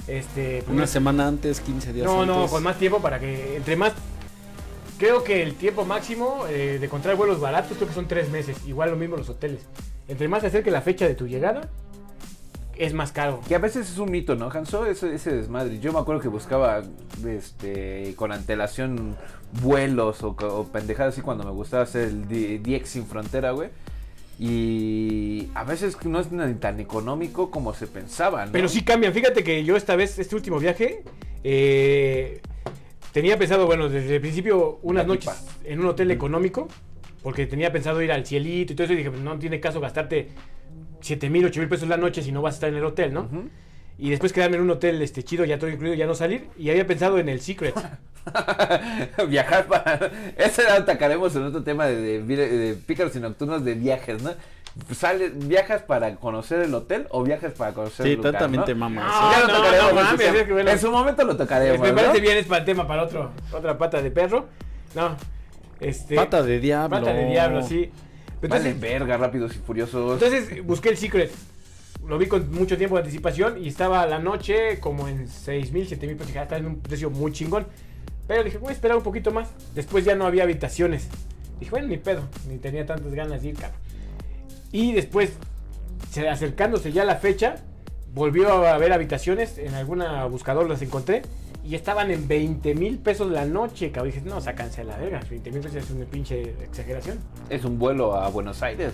[0.07, 0.63] este...
[0.67, 2.35] Una semana antes, 15 días No, antes.
[2.35, 3.93] no, con más tiempo para que entre más.
[4.99, 8.57] Creo que el tiempo máximo eh, de encontrar vuelos baratos creo que son tres meses.
[8.67, 9.62] Igual lo mismo los hoteles.
[10.09, 11.69] Entre más se acerque la fecha de tu llegada,
[12.75, 13.39] es más caro.
[13.47, 14.85] Que a veces es un mito, ¿no, Hanso?
[14.85, 15.79] Ese, ese desmadre.
[15.79, 16.81] Yo me acuerdo que buscaba
[17.25, 19.15] este con antelación
[19.62, 23.69] vuelos o, o pendejadas así cuando me gustaba hacer el DX sin frontera, güey.
[24.38, 26.27] Y a veces no es
[26.59, 28.51] tan económico como se pensaba, ¿no?
[28.51, 29.13] Pero sí cambian.
[29.13, 31.03] Fíjate que yo esta vez, este último viaje,
[31.43, 32.41] eh,
[33.11, 35.65] tenía pensado, bueno, desde el principio unas noches tipa.
[35.65, 36.67] en un hotel económico.
[37.21, 38.93] Porque tenía pensado ir al cielito y todo eso.
[38.93, 40.29] Y dije, pues no tiene caso gastarte
[41.01, 43.13] 7 mil, 8 mil pesos la noche si no vas a estar en el hotel,
[43.13, 43.29] ¿no?
[43.97, 46.47] Y después quedarme en un hotel este chido, ya todo incluido, ya no salir.
[46.57, 47.75] Y había pensado en el Secret.
[49.27, 50.11] Viajar para...
[50.37, 54.31] Ese lo atacaremos en otro tema de, de, de pícaros y nocturnos de viajes, ¿no?
[54.93, 58.75] Sale, ¿Viajas para conocer el hotel o viajas para conocer Sí, el lugar, también ¿no?
[58.75, 59.03] mamas.
[59.08, 60.08] Ah, Ya lo no, tocaremos no en
[60.47, 60.71] su bueno.
[60.71, 62.21] En momento lo tocaremos, Me parece ¿no?
[62.21, 64.47] bien, es para el tema, para otro, otra pata de perro.
[64.95, 65.15] No,
[65.79, 66.15] este.
[66.15, 66.97] Pata de diablo.
[66.99, 67.91] pata de diablo, sí.
[68.41, 70.13] Vale, Entonces, verga, rápidos y furiosos.
[70.21, 71.32] entonces busqué el Secret.
[72.08, 75.71] Lo vi con mucho tiempo de anticipación y estaba a la noche como en 6
[75.73, 76.34] mil, 7 mil pesos.
[76.38, 77.67] "Ah, Está en un precio muy chingón.
[78.27, 79.49] Pero dije, voy a esperar un poquito más.
[79.75, 81.08] Después ya no había habitaciones.
[81.60, 82.21] Dije, bueno, ni pedo.
[82.47, 83.79] Ni tenía tantas ganas de ir, cabrón.
[84.71, 85.32] Y después,
[86.12, 87.55] se- acercándose ya la fecha,
[88.13, 89.58] volvió a haber habitaciones.
[89.58, 91.21] En alguna buscador las encontré.
[91.65, 94.13] Y estaban en 20 mil pesos la noche, cabrón.
[94.13, 95.19] Dije, no, sácanse a la verga.
[95.29, 97.19] 20 mil pesos es una pinche exageración.
[97.49, 98.93] Es un vuelo a Buenos Aires.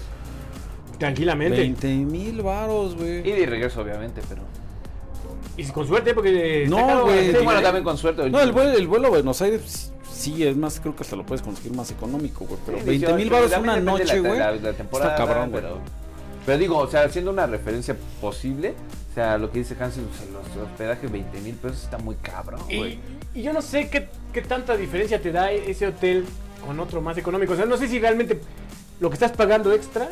[0.97, 1.57] Tranquilamente.
[1.57, 3.21] 20 mil varos, Y güey.
[3.23, 4.41] de regreso, obviamente, pero...
[5.57, 6.65] Y con suerte, porque.
[6.67, 8.29] No, güey, bueno, también con suerte.
[8.29, 11.25] No, el vuelo, el vuelo a Buenos Aires sí, es más, creo que hasta lo
[11.25, 12.59] puedes conseguir más económico, güey.
[12.65, 14.39] Pero Sí, 20 digo, mil también una noche, güey.
[14.39, 15.61] la- la temporada, Está cabrón, güey.
[15.63, 15.77] pero,
[16.45, 18.73] pero digo, o sea, haciendo una referencia posible,
[19.11, 20.25] o sea, lo que dice Hansel, o sea,
[20.59, 22.99] los hospedajes 20 mil pesos está muy cabrón, güey.
[23.33, 26.25] Y, y yo no sé qué, qué tanta diferencia te da ese hotel
[26.65, 27.53] con otro más económico.
[27.53, 28.39] O sea, no sé si realmente
[28.99, 30.09] lo que estás pagando extra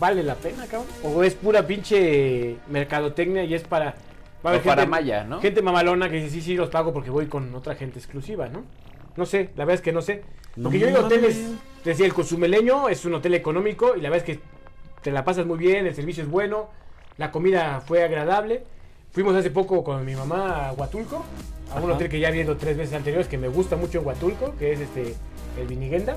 [0.00, 0.86] vale la pena, cabrón.
[1.02, 3.86] O es pura pinche mercadotecnia y es para.
[3.86, 3.94] va
[4.42, 5.40] a O haber para Maya, ¿no?
[5.40, 8.62] Gente mamalona que dice, sí, sí, los pago porque voy con otra gente exclusiva, ¿no?
[9.16, 10.22] No sé, la verdad es que no sé.
[10.62, 11.38] Porque yo he ido a No hoteles,
[11.82, 14.42] te decía, el Cozumeleño es un hotel económico y la verdad es que
[15.02, 16.68] te la pasas muy bien, el servicio es bueno,
[17.18, 18.64] la comida fue agradable.
[19.12, 21.24] Fuimos hace poco con mi mamá a Huatulco,
[21.72, 21.94] a un Ajá.
[21.94, 24.72] hotel que ya he ido tres veces anteriores, que me gusta mucho en Huatulco, que
[24.72, 25.14] es este
[25.58, 26.16] el Viniguenda.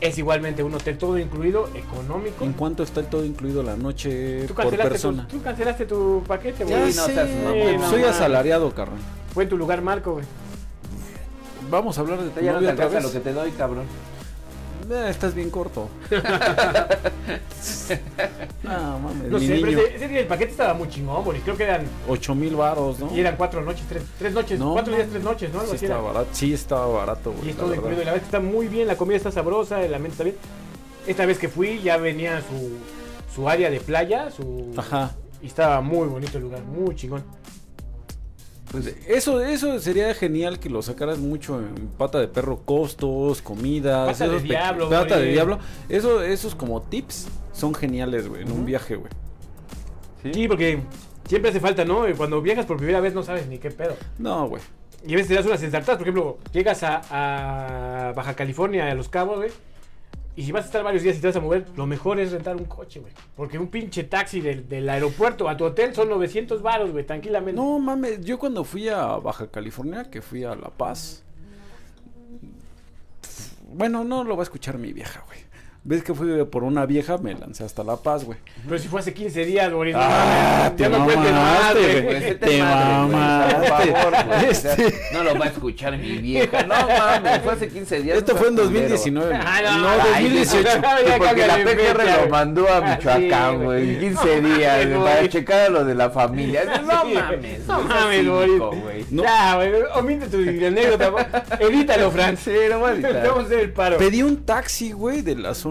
[0.00, 2.44] Es igualmente un hotel todo incluido, económico.
[2.44, 5.26] ¿En cuánto está el todo incluido la noche Tú por cancelaste, persona?
[5.26, 6.76] tu, tú cancelaste tu paquete, güey.
[6.76, 7.90] no sé, seas mamón.
[7.90, 9.00] soy no asalariado, carnal.
[9.34, 10.24] Fue en tu lugar, Marco, güey.
[11.70, 13.02] Vamos a hablar de tu Ya no te novia otra vez.
[13.02, 13.84] lo que te doy, cabrón.
[14.90, 15.88] Eh, estás bien corto.
[18.62, 19.30] no, mames.
[19.30, 19.78] No mi sé, pero niño.
[19.80, 21.40] ese, ese día el paquete estaba muy chingón, güey.
[21.40, 23.14] Creo que eran, 8 mil varos, ¿no?
[23.14, 25.60] y eran cuatro noches, tres, tres noches, No, cuatro días, tres noches, ¿no?
[25.60, 27.48] Algo Sí así estaba barato, sí estaba barato, güey.
[27.48, 27.82] Y es la todo verdad.
[27.82, 28.02] incluido.
[28.02, 30.36] Y la verdad que está muy bien, la comida está sabrosa, el ambiente está bien.
[31.06, 32.78] Esta vez que fui ya venía su,
[33.34, 34.72] su área de playa, su...
[34.76, 35.12] Ajá.
[35.42, 37.22] Y estaba muy bonito el lugar, muy chingón.
[38.70, 44.18] Pues eso, eso sería genial que lo sacaras mucho en pata de perro, costos, comidas.
[44.18, 45.58] Pata de Pata diablo.
[45.88, 49.10] Eso, esos como tips son geniales, güey, en un viaje, güey.
[50.32, 50.80] Sí, porque
[51.26, 52.04] siempre hace falta, ¿no?
[52.16, 53.96] Cuando viajas por primera vez no sabes ni qué pedo.
[54.18, 54.62] No, güey.
[55.06, 58.94] Y a veces te das unas ensartadas, por ejemplo, llegas a, a Baja California, a
[58.94, 59.50] Los Cabos, güey.
[60.38, 62.30] Y si vas a estar varios días y te vas a mover, lo mejor es
[62.30, 63.12] rentar un coche, güey.
[63.34, 67.60] Porque un pinche taxi del, del aeropuerto a tu hotel son 900 baros, güey, tranquilamente.
[67.60, 71.24] No mames, yo cuando fui a Baja California, que fui a La Paz.
[73.72, 75.40] Bueno, no lo va a escuchar mi vieja, güey.
[75.84, 78.38] Ves que fui por una vieja, me lancé hasta La Paz, güey.
[78.66, 79.94] Pero si fue hace 15 días, Boris.
[79.94, 82.02] no Ah, mames, te ya no cuentes mamaste, güey.
[82.20, 82.38] güey.
[82.38, 83.90] Te mamaste.
[84.26, 86.62] Güey, Este- No lo va a escuchar mi vieja.
[86.64, 88.18] No mames, fue hace 15 días.
[88.18, 88.88] Esto fue en seas culero.
[88.88, 89.28] 2019.
[89.30, 89.40] güey.
[89.46, 90.62] Ah, no, no, ay, 2018.
[90.62, 92.28] Ya Sí, porque la PGR lo güey.
[92.30, 93.98] mandó a Ah, Michoacán, sí, güey.
[94.00, 95.14] 15 No días, güey, güey.
[95.14, 96.64] para checar a lo de la familia.
[96.64, 97.14] No güey.
[97.14, 99.06] mames, No güey, mames, güey.
[99.10, 101.08] Ya, güey, omite tu anécdota.
[101.08, 101.24] güey.
[101.60, 102.36] Edítalo, Fran.
[102.36, 103.96] Sí, no vamos a hacer el paro.
[103.96, 105.67] Pedí un taxi, güey, de la zona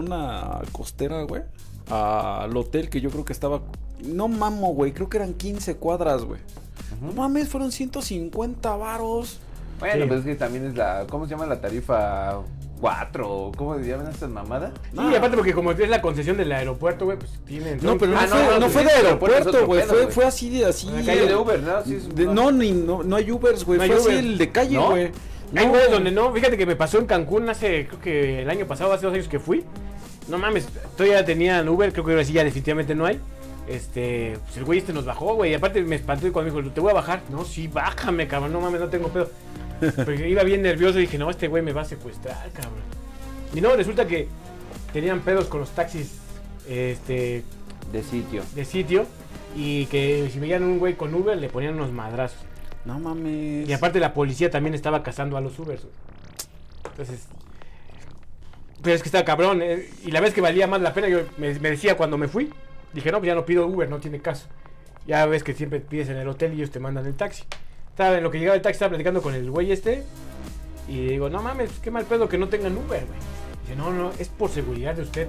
[0.72, 1.42] costera, güey,
[1.90, 3.60] al hotel que yo creo que estaba.
[4.04, 6.40] No mamo, güey, creo que eran 15 cuadras, güey.
[7.02, 9.38] No mames, fueron 150 varos.
[9.80, 10.08] Bueno, Sí.
[10.08, 11.06] pues es que también es la.
[11.08, 12.40] ¿Cómo se llama la tarifa
[12.80, 13.52] 4?
[13.56, 14.72] ¿Cómo se llaman estas mamadas?
[14.92, 17.78] Sí, y aparte porque como es la concesión del aeropuerto, güey, pues tienen...
[17.82, 19.82] No, pero no, Ah, fue, no, no, no, fue de aeropuerto güey.
[19.82, 20.12] Fue, güey.
[20.12, 20.88] fue así de así.
[20.88, 21.84] En la Calle de Uber, ¿no?
[21.84, 23.78] Sí, es- de- no, ni, no, no hay Ubers, güey.
[23.78, 24.78] Fue así el de calle,
[25.52, 25.60] ¿No?
[25.60, 28.66] Hay güeyes donde no, fíjate que me pasó en Cancún hace, creo que el año
[28.66, 29.64] pasado, hace dos años que fui.
[30.28, 33.18] No mames, todavía tenían Uber, creo que ahora sí ya definitivamente no hay.
[33.66, 35.52] Este, pues el güey este nos bajó, güey.
[35.52, 37.22] Y aparte me espantó y cuando me dijo, te voy a bajar.
[37.30, 39.30] No, sí, bájame, cabrón, no mames, no tengo pedo.
[39.96, 42.82] Porque iba bien nervioso y dije, no, este güey me va a secuestrar, cabrón.
[43.54, 44.28] Y no, resulta que
[44.92, 46.18] tenían pedos con los taxis,
[46.68, 47.42] este,
[47.92, 48.42] De sitio.
[48.54, 49.06] de sitio.
[49.56, 52.38] Y que si veían un güey con Uber, le ponían unos madrazos.
[52.88, 53.68] No mames.
[53.68, 55.86] Y aparte la policía también estaba cazando a los Ubers.
[56.90, 57.26] Entonces...
[58.82, 59.60] Pero es que estaba cabrón.
[59.60, 62.28] eh, Y la vez que valía más la pena, yo me, me decía cuando me
[62.28, 62.50] fui,
[62.94, 64.46] dije, no, pues ya no pido Uber, no tiene caso.
[65.06, 67.44] Ya ves que siempre pides en el hotel y ellos te mandan el taxi.
[67.90, 70.04] Estaba en lo que llegaba el taxi, estaba platicando con el güey este.
[70.88, 73.18] Y digo, no mames, qué mal pedo que no tengan Uber, güey.
[73.64, 75.28] Dice, no, no, es por seguridad de usted.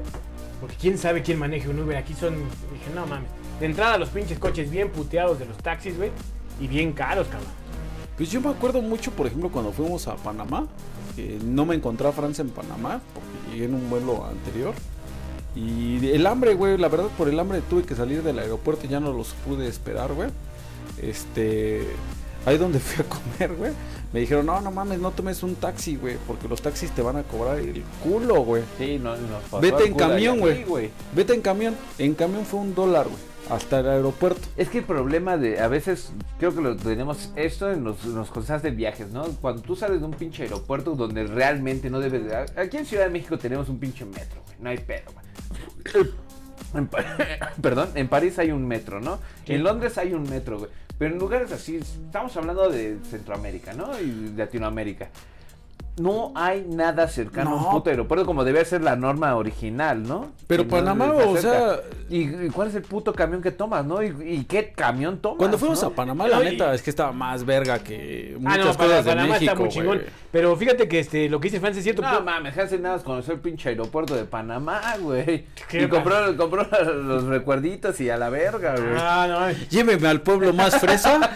[0.62, 1.98] Porque quién sabe quién maneje un Uber.
[1.98, 2.36] Aquí son.
[2.36, 3.30] Dije, no mames.
[3.60, 6.12] De entrada, los pinches coches bien puteados de los taxis, güey.
[6.60, 7.52] Y bien caros, cabrón.
[8.18, 10.68] Pues yo me acuerdo mucho, por ejemplo, cuando fuimos a Panamá.
[11.46, 14.74] no me encontré a Francia en Panamá porque llegué en un vuelo anterior.
[15.56, 18.90] Y el hambre, güey, la verdad por el hambre tuve que salir del aeropuerto y
[18.90, 20.30] ya no los pude esperar, güey.
[21.02, 21.88] Este,
[22.46, 23.72] ahí donde fui a comer, güey,
[24.14, 27.18] me dijeron, no, no mames, no tomes un taxi, güey, porque los taxis te van
[27.18, 28.64] a cobrar el culo, güey.
[28.78, 29.16] Sí, no,
[29.50, 30.92] pasó Vete en camión, güey.
[31.14, 34.42] Vete en camión, en camión fue un dólar, güey, hasta el aeropuerto.
[34.58, 38.16] Es que el problema de, a veces, creo que lo tenemos esto en los, en
[38.16, 39.24] los cosas de viajes, ¿no?
[39.42, 42.62] Cuando tú sales de un pinche aeropuerto donde realmente no debes de...
[42.62, 46.06] Aquí en Ciudad de México tenemos un pinche metro, güey, no hay pedo, güey.
[46.76, 46.88] En
[47.62, 49.20] Perdón, en París hay un metro, ¿no?
[49.48, 50.72] En Londres hay un metro, güey.
[51.00, 54.00] Pero en lugares así, estamos hablando de Centroamérica, ¿no?
[54.00, 55.10] Y de Latinoamérica.
[56.00, 60.32] No hay nada cercano a un puto aeropuerto como debe ser la norma original, ¿no?
[60.48, 64.02] Pero Que Panamá, o sea- ¿Y, y cuál es el puto camión que tomas, no?
[64.02, 65.38] ¿Y, y qué camión tomas?
[65.38, 65.90] Cuando fuimos no?
[65.90, 69.06] a Panamá, la neta es que estaba más verga que Ah, muchas no, para, cosas
[69.06, 70.02] de Panamá México, está muy chingón.
[70.32, 72.02] Pero fíjate que este, lo que dice Francis es cierto.
[72.02, 75.46] No pero- mames, Hansen nada más conoció el pinche aeropuerto de Panamá, güey.
[75.68, 78.96] ¿Qué Y compró, compró los recuerditos y a la verga, güey.
[78.98, 79.52] Ah, no.
[79.70, 81.20] Lléveme al pueblo más fresa.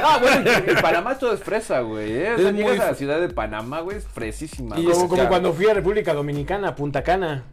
[0.00, 2.12] Ah, bueno, en Panamá todo es fresa, güey.
[2.12, 2.32] ¿eh?
[2.34, 4.78] O sea, Es muy a la ciudad de Panamá, güey, es fresísima.
[4.78, 7.44] Y Como, cuando fui a República Dominicana, Punta Cana.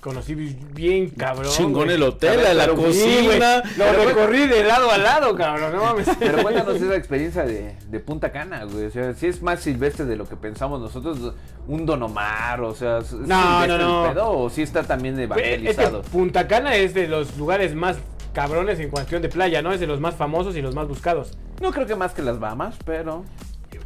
[0.00, 1.52] Conocí bien cabrón.
[1.52, 3.62] Chingón el hotel, A ver, la Sí, cocina.
[3.76, 5.72] Lo recorrí de lado a lado, cabrón.
[5.72, 6.08] No mames.
[6.18, 8.86] Pero cuéntanos esa experiencia de, de Punta Cana, güey.
[8.86, 11.34] O sea, si es más silvestre de lo que pensamos nosotros,
[11.68, 14.06] un Don Omar, o sea, ¿es No, no, no.
[14.06, 16.02] el pedo o si está también Güey, Es que evangelizado?
[16.02, 17.96] Punta Cana es de los lugares más
[18.32, 19.70] cabrones en cuestión de playa, ¿no?
[19.72, 21.38] Es de los más famosos y los más buscados.
[21.60, 23.24] No creo que más que las Bahamas, pero...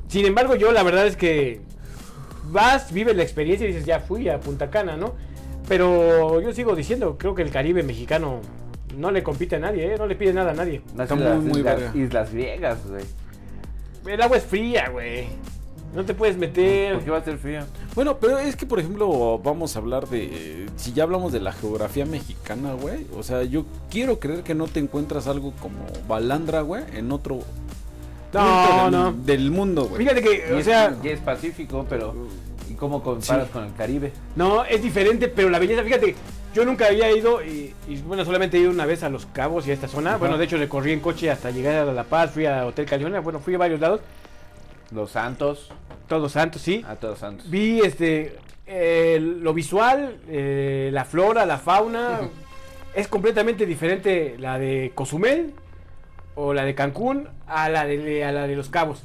[0.09, 1.61] Sin embargo, yo la verdad es que
[2.51, 5.14] vas, vives la experiencia y dices, ya fui a Punta Cana, ¿no?
[5.68, 8.40] Pero yo sigo diciendo, creo que el Caribe mexicano
[8.96, 9.96] no le compite a nadie, ¿eh?
[9.99, 10.81] No le pide nada a nadie.
[10.96, 13.05] Las Está islas, muy, muy islas- islas griegas, güey.
[14.07, 15.27] El agua es fría, güey.
[15.94, 16.94] No te puedes meter.
[16.94, 17.61] ¿Por qué va a ser frío?
[17.94, 20.66] Bueno, pero es que, por ejemplo, vamos a hablar de.
[20.77, 23.07] Si ya hablamos de la geografía mexicana, güey.
[23.16, 27.40] O sea, yo quiero creer que no te encuentras algo como Balandra, güey, en otro.
[28.37, 29.12] No, no.
[29.12, 30.03] Del mundo, güey.
[30.03, 32.14] Fíjate que, Y o es- sea, y es Pacífico, pero...
[32.70, 33.53] ¿Y cómo comparas Sí.
[33.53, 34.12] con el Caribe?
[34.35, 36.14] no, es diferente, pero la belleza, fíjate,
[36.53, 39.66] yo nunca había ido y, y, bueno, solamente he ido una vez a Los Cabos
[39.66, 40.11] y a esta zona.
[40.11, 40.18] Ajá.
[40.18, 43.20] Bueno, de hecho recorrí en coche hasta llegar a La Paz, fui a Hotel California,
[43.20, 44.01] bueno, fui a varios lados,
[44.90, 45.70] Los Santos,
[46.09, 46.85] Todos Santos, sí.
[46.88, 47.49] a todos Santos.
[47.51, 52.20] Vi este eh, lo visual, eh, la flora, la fauna.
[52.94, 55.53] es completamente diferente la de Cozumel
[56.37, 59.03] o la de Cancún a la de, a la de Los Cabos.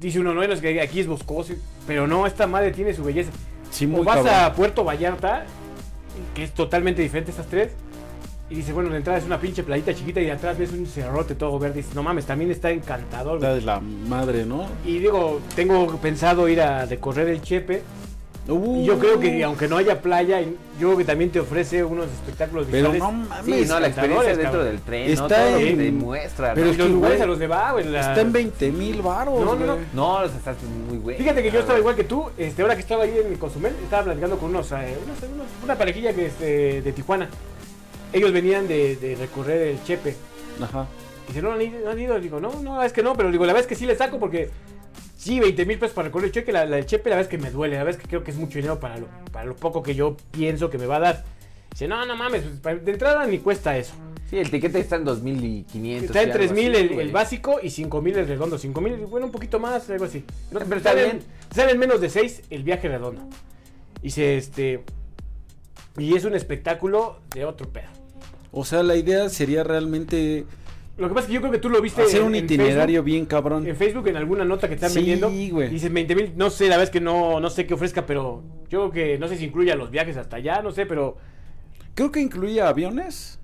[0.00, 1.54] Dice uno, no, es que aquí es boscoso,
[1.86, 3.30] pero no, esta madre tiene su belleza.
[3.70, 4.34] Sí, o muy vas cabrón.
[4.34, 5.44] a Puerto Vallarta,
[6.34, 7.72] que es totalmente diferente estas tres.
[8.50, 10.86] Y dice, bueno, la entrada es una pinche playita chiquita y de atrás ves un
[10.86, 11.76] cerrote todo verde.
[11.78, 13.38] Dices, no mames, también está encantador.
[13.38, 13.50] güey".
[13.50, 14.66] La de la madre, ¿no?
[14.86, 17.82] Y digo, tengo pensado ir a recorrer el Chepe.
[18.50, 18.76] Uh.
[18.80, 20.48] Y yo creo que aunque no haya playa, yo
[20.88, 23.02] creo que también te ofrece unos espectáculos Pero visuales.
[23.02, 23.44] no mames.
[23.44, 24.66] Sí, no, la experiencia dentro cabrón.
[24.68, 25.28] del tren, Está ¿no?
[25.28, 26.72] Todo lo que en- te muestra, pero ¿no?
[26.72, 29.44] es Y los lugares a los de va, güey, la- Está en 20 mil baros,
[29.44, 29.76] No, no, no.
[29.92, 30.56] No, los estás
[30.88, 31.18] muy güey.
[31.18, 34.04] Fíjate que yo estaba igual que tú, este, ahora que estaba ahí en Cozumel, estaba
[34.04, 37.28] platicando con unos, eh, unos- unos- una parejilla que es de, de Tijuana.
[38.14, 40.14] Ellos venían de, de recorrer el Chepe.
[40.62, 40.86] Ajá.
[41.26, 42.18] Dice, no, no han ido.
[42.18, 44.18] Digo, no, no, es que no, pero digo, la verdad es que sí le saco
[44.18, 44.48] porque
[45.18, 47.36] sí, 20 mil pesos para recorrer el Chepe, la, la del Chepe, la verdad es
[47.38, 49.44] que me duele, la verdad es que creo que es mucho dinero para lo, para
[49.44, 51.24] lo poco que yo pienso que me va a dar.
[51.72, 53.92] Dice, no, no mames, pues, de entrada ni cuesta eso.
[54.30, 56.04] Sí, el tiquete está en 2500.
[56.04, 57.06] Está en y algo 3 mil así, el, güey.
[57.06, 58.58] el básico y 5 mil el redondo.
[58.58, 60.24] 5 mil, bueno, un poquito más, algo así.
[60.50, 61.22] No, Pero está salen, bien.
[61.54, 63.22] salen menos de 6 el viaje redondo.
[64.02, 64.84] Y se, este.
[65.96, 67.88] Y es un espectáculo de otro pedo.
[68.52, 70.44] O sea, la idea sería realmente
[70.98, 72.44] Lo que pasa es que yo creo que tú lo viste hacer en- un en
[72.44, 73.04] itinerario Facebook.
[73.04, 73.66] bien cabrón.
[73.66, 75.30] En Facebook, en alguna nota que están Sí, vendiendo.
[75.54, 75.68] güey.
[75.70, 76.32] Dice 20 mil.
[76.36, 79.18] No sé, la verdad es que no, no sé qué ofrezca, pero yo creo que
[79.18, 81.16] no sé si incluya los viajes hasta allá, no sé, pero.
[81.94, 83.38] Creo que incluía aviones,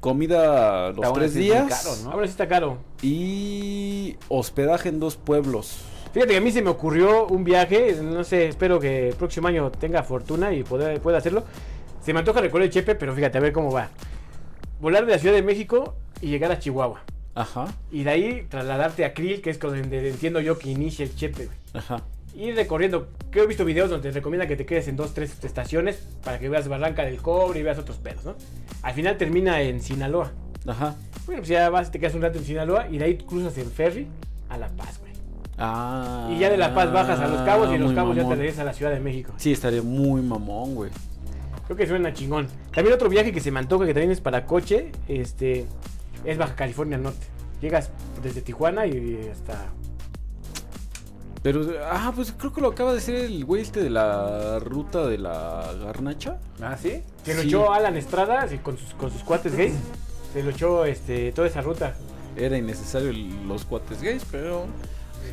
[0.00, 2.10] comida los tres muy días caro, ¿no?
[2.12, 2.78] Ahora sí está caro.
[3.02, 5.78] y hospedaje en dos pueblos.
[6.12, 9.48] Fíjate que a mí se me ocurrió un viaje, no sé, espero que el próximo
[9.48, 11.44] año tenga fortuna y poder, pueda hacerlo.
[12.02, 13.90] Se me antoja recorrer el Chepe, pero fíjate, a ver cómo va.
[14.80, 17.02] Volar de la Ciudad de México y llegar a Chihuahua.
[17.36, 21.14] Ajá, Y de ahí trasladarte a Krill, que es donde entiendo yo que inicia el
[21.16, 21.46] Chepe.
[21.46, 21.58] güey.
[21.74, 22.02] ajá.
[22.36, 25.36] Ir recorriendo, que he visto videos donde te recomiendan que te quedes en dos, tres
[25.44, 28.34] estaciones para que veas Barranca del Cobre y veas otros pedos, ¿no?
[28.82, 30.32] Al final termina en Sinaloa.
[30.66, 30.96] Ajá.
[31.26, 33.70] Bueno, pues ya vas, te quedas un rato en Sinaloa y de ahí cruzas en
[33.70, 34.08] ferry
[34.48, 35.12] a La Paz, güey.
[35.58, 36.28] Ah.
[36.32, 38.60] Y ya de La Paz bajas a Los Cabos y Los Cabos ya te regresas
[38.60, 39.32] a la Ciudad de México.
[39.36, 40.90] Sí, estaría muy mamón, güey.
[41.66, 42.48] Creo que suena chingón.
[42.74, 45.66] También otro viaje que se me antoja que también es para coche, este,
[46.24, 47.26] es Baja California Norte.
[47.60, 47.90] Llegas
[48.22, 49.66] desde Tijuana y hasta...
[51.42, 51.60] Pero,
[51.90, 55.18] ah, pues creo que lo acaba de decir el güey este de la ruta de
[55.18, 56.38] la garnacha.
[56.62, 57.02] Ah, ¿sí?
[57.22, 57.48] Que lo Sí.
[57.48, 59.74] echó Alan Estrada con, sus, con sus cuates gays.
[60.32, 61.94] Se lo echó este, toda esa ruta.
[62.36, 63.12] Era innecesario
[63.46, 64.64] los cuates gays, pero...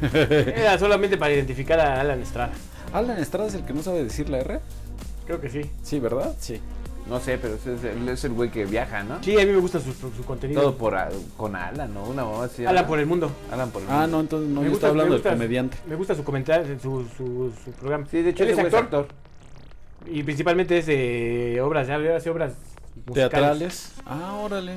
[0.13, 2.51] Era solamente para identificar a Alan Estrada.
[2.91, 4.59] Alan Estrada es el que no sabe decir la R.
[5.25, 5.61] Creo que sí.
[5.81, 6.35] Sí, ¿verdad?
[6.39, 6.59] Sí.
[7.07, 9.21] No sé, pero ese es el, es el güey que viaja, ¿no?
[9.23, 10.61] Sí, a mí me gusta su, su contenido.
[10.61, 12.03] Todo por, a- con Alan, ¿no?
[12.05, 12.65] Una mamá así.
[12.65, 13.31] Alan por el mundo.
[13.51, 15.77] Alan por el Ah, no, entonces no, Me yo gusta- estaba hablando del comediante.
[15.87, 18.05] Me gusta su comentario, su, su, su programa.
[18.09, 19.07] Sí, de hecho, ese es güey actor.
[20.05, 22.53] Y principalmente es de obras, ya hace obras
[23.05, 23.13] musicales.
[23.31, 23.93] Teatrales.
[24.05, 24.73] Ah, órale.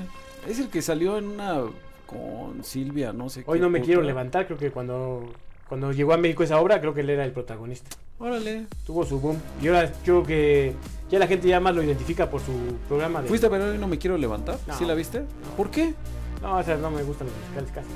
[0.49, 1.61] Es el que salió en una
[2.07, 3.87] con Silvia, no sé Hoy qué no me puta.
[3.87, 5.25] quiero levantar, creo que cuando,
[5.69, 7.97] cuando llegó a México esa obra, creo que él era el protagonista.
[8.19, 8.67] Órale.
[8.87, 9.39] Tuvo su boom.
[9.61, 10.73] Y ahora yo creo que
[11.11, 12.53] ya la gente ya más lo identifica por su
[12.89, 13.29] programa de...
[13.29, 14.59] ¿Fuiste a ver hoy no me quiero levantar?
[14.67, 14.79] No.
[14.79, 15.23] ¿Sí la viste?
[15.57, 15.95] ¿Por qué?
[16.43, 17.89] No, o sea, no me gustan los musicales casi.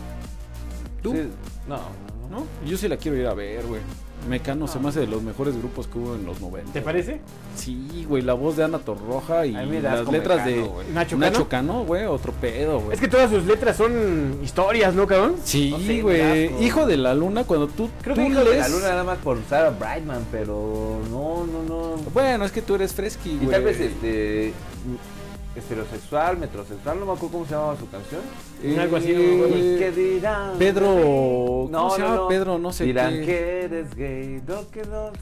[1.02, 1.12] ¿Tú?
[1.12, 1.28] Sí,
[1.68, 2.28] no, no.
[2.30, 2.46] ¿No?
[2.66, 3.80] Yo sí la quiero ir a ver, güey.
[4.28, 6.72] Mecano se me hace de los mejores grupos que hubo en los 90.
[6.72, 7.20] ¿Te parece?
[7.56, 10.86] Sí, güey, la voz de Ana Torroja y las letras Mecano, de güey.
[10.92, 11.84] Nacho Nacho Cano.
[11.84, 12.94] Güey, otro pedo, güey.
[12.94, 15.36] Es que todas sus letras son historias, ¿no, cabrón?
[15.44, 16.64] Sí, No sé, güey.
[16.64, 19.04] Hijo de la luna, cuando tú, Creo tú que hijo de la lees- luna nada
[19.04, 21.96] más por usar a Brightman, pero no, no, no.
[22.12, 23.50] Bueno, es que tú eres fresqui, Y güey.
[23.50, 24.52] tal vez este
[25.58, 28.20] heterosexual, metrosexual, no me acuerdo cómo se llamaba su canción.
[28.62, 29.56] Eh, Algo así, no me acuerdo.
[29.58, 30.58] ¿Y qué dirán?
[30.58, 31.68] Pedro-?
[31.70, 32.28] ¿cómo se llama?
[32.28, 33.24] Pedro no sé Dirán qué.
[33.26, 35.12] que eres gay, lo que no.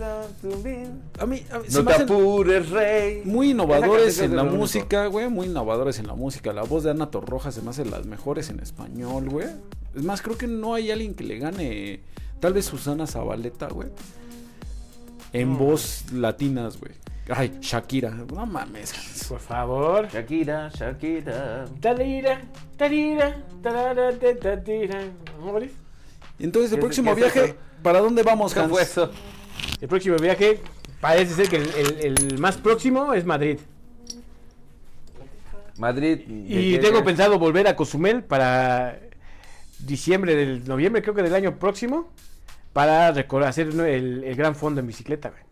[1.19, 3.23] A mí, a mí se No me te apures, rey.
[3.25, 5.29] muy innovadores en la música, güey.
[5.29, 6.53] Muy innovadores en la música.
[6.53, 9.49] La voz de Ana Torroja se me hace las mejores en español, güey.
[9.95, 12.01] Es más, creo que no hay alguien que le gane.
[12.41, 13.89] Tal vez Susana Zabaleta, güey.
[15.33, 15.59] En No.
[15.59, 16.93] voz latinas, güey.
[17.29, 18.11] Ay, Shakira.
[18.11, 19.25] No mames.
[19.29, 20.09] Por favor.
[20.09, 21.65] Shakira, Shakira.
[21.81, 22.41] Talira,
[22.79, 23.37] talira,
[24.41, 25.01] tatira.
[25.41, 25.73] ¿No, Boris?
[26.39, 27.55] Entonces, el ¿Qué- próximo es viaje, eso?
[27.83, 28.71] ¿para dónde vamos, ¿Qué Hans?
[28.71, 29.11] fue eso?
[29.81, 30.61] El próximo viaje
[31.01, 33.59] parece ser que el, el- el más próximo es Madrid.
[35.79, 36.21] Madrid.
[36.29, 37.05] Y ¿de qué tengo es?
[37.05, 38.99] pensado volver a Cozumel para
[39.79, 42.09] diciembre del noviembre, creo que del año próximo,
[42.73, 45.31] para hacer el, el gran fondo en bicicleta.
[45.31, 45.43] güey.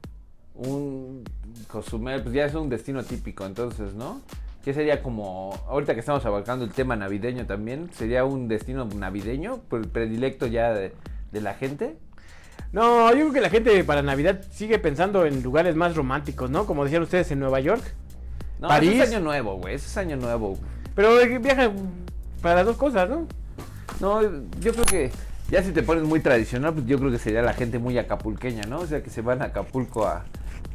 [0.70, 1.24] un
[1.68, 4.20] Cozumel, pues ya es un destino típico, entonces, ¿no?
[4.64, 9.60] ¿Qué sería como, ahorita que estamos abarcando el tema navideño también, sería un destino navideño,
[9.92, 10.92] predilecto ya de,
[11.32, 11.96] de la gente?
[12.72, 16.66] No, yo creo que la gente para Navidad sigue pensando en lugares más románticos, ¿no?
[16.66, 17.84] Como decían ustedes en Nueva York.
[18.58, 19.00] No, París.
[19.00, 20.58] es año nuevo, güey, es año nuevo.
[20.94, 21.74] Pero viajan
[22.40, 23.28] para las dos cosas, ¿no?
[24.00, 24.22] No,
[24.60, 25.12] yo creo que
[25.50, 28.62] ya si te pones muy tradicional, pues yo creo que sería la gente muy acapulqueña,
[28.62, 28.80] ¿no?
[28.80, 30.24] O sea, que se van a Acapulco a,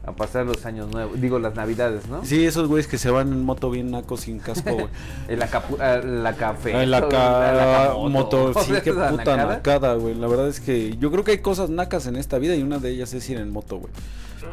[0.06, 2.24] a pasar los años nuevos, digo, las navidades, ¿no?
[2.26, 4.88] Sí, esos güeyes que se van en moto bien nacos sin casco, güey.
[5.28, 6.74] El ah, la café.
[6.76, 9.45] Ay, la, o ca- la moto, sí, qué puta nacada.
[9.45, 10.16] nacada, güey.
[10.16, 12.80] La verdad es que yo creo que hay cosas nacas en esta vida y una
[12.80, 13.91] de ellas es ir en moto, güey.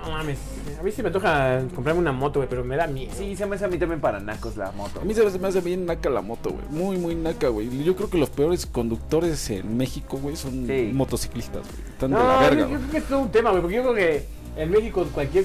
[0.04, 0.38] No mames.
[0.78, 3.12] A mí sí me toca comprarme una moto, güey, pero me da miedo.
[3.16, 5.00] Sí, se me hace a mí también para nacos la moto.
[5.00, 6.64] A mí se me- hace bien naca la moto, güey.
[6.70, 7.84] Muy, muy naca, güey.
[7.84, 10.90] Yo creo que los peores conductores en México, güey, son Sí.
[10.92, 11.88] motociclistas, güey.
[11.92, 13.94] Están de la verga, yo creo que es todo un tema, güey, porque yo creo
[13.94, 15.44] que en México cualquier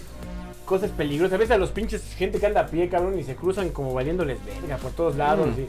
[0.66, 1.36] cosa es peligrosa.
[1.36, 3.94] A veces a los pinches gente que anda a pie, cabrón, y se cruzan como
[3.94, 5.48] valiéndoles verga por todos lados.
[5.58, 5.62] Mm.
[5.62, 5.68] y-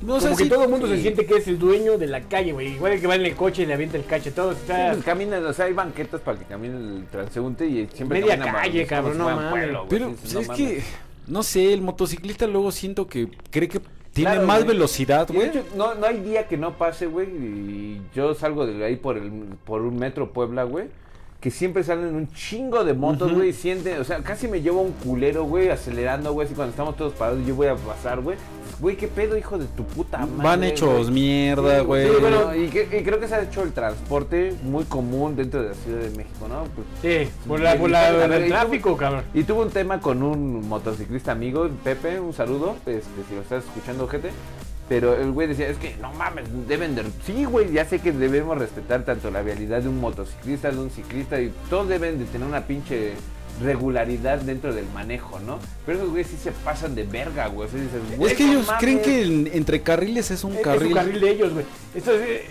[0.00, 1.02] No como sé que si- todo el mundo se sí.
[1.02, 2.74] siente que es el dueño de la calle, güey.
[2.74, 4.92] Igual el que va en el coche y le avienta el cache, todo Sí, está...
[4.92, 8.86] pues caminan, o sea, hay banquetas para que camine el transeúnte y siempre Media calle,
[8.86, 9.50] cabrón, no mames.
[9.50, 10.66] pueblo, Pero sí, pues, no es mames.
[10.68, 10.82] que,
[11.26, 13.80] no sé, el motociclista luego siento que cree que
[14.12, 14.68] tiene Claro, más güey.
[14.76, 15.48] velocidad, de güey.
[15.48, 19.16] hecho, no, no hay día que no pase, güey, y yo salgo de ahí por
[19.18, 19.30] el
[19.64, 20.86] por un metro Puebla, güey,
[21.40, 24.80] que siempre salen un chingo de motos, güey, y sienten, o sea, casi me lleva
[24.80, 28.36] un culero, güey, acelerando, güey, así cuando estamos todos parados, yo voy a pasar, güey.
[28.80, 30.42] Güey, qué pedo, hijo de tu puta madre.
[30.42, 32.08] Van hechos mierda, güey.
[32.08, 35.62] sí, bueno, y, que- y creo que se ha hecho el transporte muy común dentro
[35.62, 36.64] de la Ciudad de México, ¿no?
[36.74, 36.86] Pues,
[37.26, 39.22] Sí, por, la, por la- A ver, el tráfico, cabrón.
[39.34, 43.64] Y tuve un tema con un motociclista amigo, Pepe, un saludo, este, si lo estás
[43.64, 44.30] escuchando, gente.
[44.88, 47.02] Pero el güey decía, es que no mames, deben de...
[47.26, 50.90] Sí, güey, ya sé que debemos respetar tanto la vialidad de un motociclista, de un
[50.90, 53.12] ciclista, y todos deben de tener una pinche
[53.62, 55.58] regularidad dentro del manejo, ¿no?
[55.84, 57.68] Pero esos güeyes sí se pasan de verga, güey.
[57.68, 58.80] O sea, dices, güey, Es que no ellos mames.
[58.80, 60.82] creen que entre carriles es un Es- carril.
[60.82, 61.64] Es un carril de ellos, güey.
[61.94, 62.46] Eh,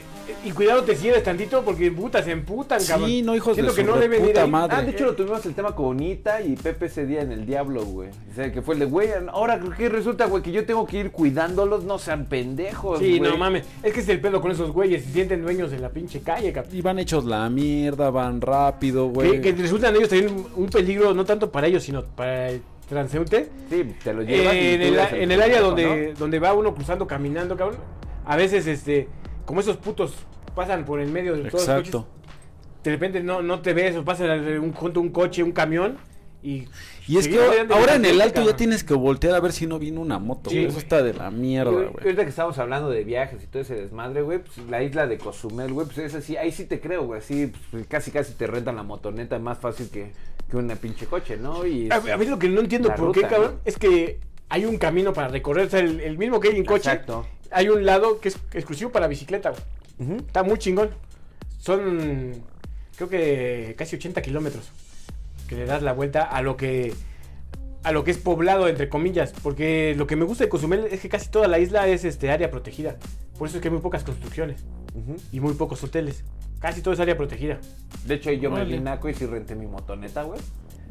[0.45, 3.09] y cuidado te cierres tantito porque puta se emputan, cabrón.
[3.09, 4.49] Sí, no, hijos de Siento que su no deben ir reputa ahí.
[4.49, 4.75] madre.
[4.77, 7.45] Ah, de hecho lo tuvimos el tema con Nita y Pepe ese día en el
[7.45, 8.09] Diablo, güey.
[8.09, 10.43] O sea, que fue el de, güey, ahora ¿qué resulta, güey?
[10.43, 13.31] Que yo tengo que ir cuidándolos, no sean pendejos, Sí, güey.
[13.31, 13.65] no mames.
[13.83, 15.03] Es que es el pedo con esos güeyes.
[15.05, 16.75] Se sienten dueños de la pinche calle, cabrón.
[16.75, 19.39] Y van hechos la mierda, van rápido, güey.
[19.41, 23.49] Que, que resultan ellos también un- peligro, no tanto para ellos, sino para el transeúnte.
[23.69, 26.73] Sí, te lo llevas Eh, en, el, eres en el área donde, donde va uno
[26.73, 27.79] cruzando, caminando, cabrón.
[28.25, 29.07] A veces, este,
[29.47, 30.13] como esos putos
[30.53, 32.05] pasan por el medio de todos los Exacto.
[32.05, 35.53] coches, de repente no, no te ves o pasa un, junto a un coche, un
[35.53, 35.97] camión
[36.43, 36.65] y...
[37.07, 39.79] Y es que ahora en el alto ya tienes que voltear a ver si no
[39.79, 40.67] viene una moto, Sí, güey.
[40.67, 41.87] Eso está de la mierda, güey.
[42.03, 45.17] Ahorita que estamos hablando de viajes y todo ese desmadre, güey, pues la isla de
[45.17, 48.45] Cozumel, güey, pues es así, ahí sí te creo, güey, así, pues, casi casi te
[48.45, 50.11] rentan la motoneta más fácil que,
[50.51, 51.65] que una pinche coche, ¿no?
[51.65, 53.59] Y A, a mí lo que no entiendo por ruta, qué, cabrón, ¿no?
[53.63, 54.19] es que
[54.49, 57.25] hay un camino para recorrer, o sea, el, el mismo que hay en coche, Exacto.
[57.51, 60.17] Hay un lado que es exclusivo para bicicleta, güey.
[60.19, 60.89] Está muy chingón.
[61.59, 62.33] Son,
[62.95, 64.69] creo que casi 80 kilómetros
[65.47, 66.93] que le das la vuelta a lo que
[67.83, 70.99] a lo que es poblado entre comillas, porque lo que me gusta de Cozumel es
[70.99, 72.97] que casi toda la isla es este área protegida.
[73.37, 74.65] Por eso es que hay muy pocas construcciones
[75.31, 76.23] y muy pocos hoteles.
[76.59, 77.59] Casi todo es área protegida.
[78.05, 78.77] De hecho, yo me Órale.
[78.77, 80.39] vi naco y sí renté mi motoneta, güey.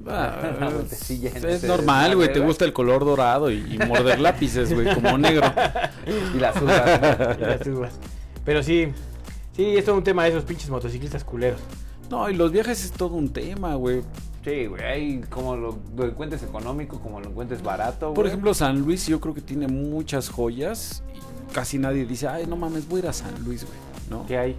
[0.07, 2.33] Ah, Una vueltecilla en es normal, güey.
[2.33, 5.47] Te gusta el color dorado y, y morder lápices, güey, como negro.
[6.35, 7.01] Y las uvas.
[7.39, 7.93] y las uvas.
[8.45, 8.93] Pero sí,
[9.57, 11.61] sí, es todo un tema de esos pinches motociclistas culeros.
[12.11, 14.03] No, y los viajes es todo un tema, güey.
[14.45, 18.79] Sí, güey, ahí como lo, lo encuentres económico, como lo encuentres barato, Por ejemplo, San
[18.79, 23.01] Luis yo creo que tiene muchas joyas y casi nadie dice, ay, no mames, voy
[23.01, 23.79] a ir a San Luis, güey.
[24.09, 24.25] ¿No?
[24.29, 24.55] ¿qué hay?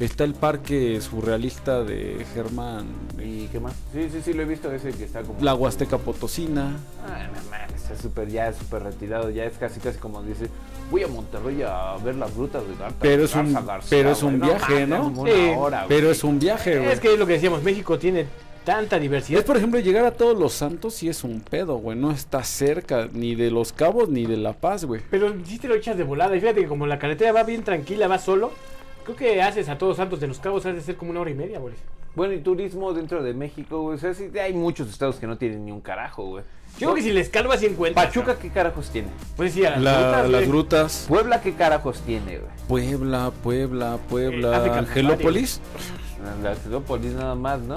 [0.00, 2.86] Está el parque surrealista de Germán,
[3.22, 3.74] ¿Y qué más?
[3.92, 5.38] Sí, sí, sí, lo he visto ese que está como...
[5.42, 6.74] la Huasteca Potosina.
[7.06, 10.46] Ah, no mames, está súper, ya es súper retirado, ya es casi casi como dice,
[10.90, 12.96] voy a Monterrey a ver las rutas de Garza.
[12.98, 14.50] Pero es un- Garza pero es un güey.
[14.50, 15.12] viaje, ¿no?
[15.26, 15.84] Sí, hora.
[15.86, 16.90] Pero es un viaje, güey.
[16.92, 18.24] Es que es lo que decíamos, México tiene
[18.64, 19.38] tanta diversidad.
[19.40, 21.98] Es por ejemplo llegar a todos los santos y es un pedo, güey.
[21.98, 25.02] No está cerca ni de los cabos ni de La Paz, güey.
[25.10, 26.34] Pero sí te lo echas de volada.
[26.36, 28.50] Y fíjate que como la carretera va bien tranquila, va solo.
[29.04, 31.30] Creo que haces a todos santos de los cabos, has de ser como una hora
[31.30, 31.74] y media, güey.
[32.14, 33.96] Bueno, y turismo dentro de México, güey.
[33.96, 36.44] O sea, sí, hay muchos estados que no tienen ni un carajo, güey.
[36.78, 38.06] Yo creo que si les calvas y encuentras.
[38.06, 39.08] Pachuca, ¿qué carajos tiene?
[39.36, 40.46] Pues sí, a las La- las güey.
[40.48, 41.04] grutas.
[41.08, 42.50] Puebla, ¿qué carajos tiene, güey?
[42.68, 44.56] Puebla, Puebla, Eh, Puebla.
[44.56, 45.60] África Angelópolis.
[46.42, 47.76] La Angelópolis nada más, ¿no?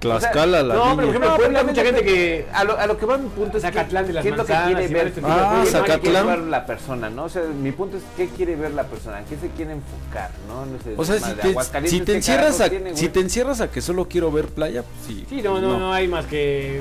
[0.00, 0.96] Tlaxcala, la no, niña.
[0.96, 2.46] pero por ejemplo, No, Puebla, pero mucha gente que.
[2.52, 4.36] A lo, a lo que va mi punto es que- Zacatlán de las qué es
[4.36, 6.00] lo que quiere ver, Ah, qué Zacatlán.
[6.00, 7.24] quiere ver la persona, ¿no?
[7.24, 10.30] O sea, mi punto es qué quiere ver la persona, ¿en qué se quiere enfocar,
[10.46, 10.66] ¿no?
[10.66, 13.08] No sé, O sea, si de te, Aguascalientes, si te ¿qué encierras a, tiene, si
[13.08, 15.26] te encierras a que solo quiero ver playa, pues sí.
[15.28, 16.80] Sí, no, no, no, hay más que.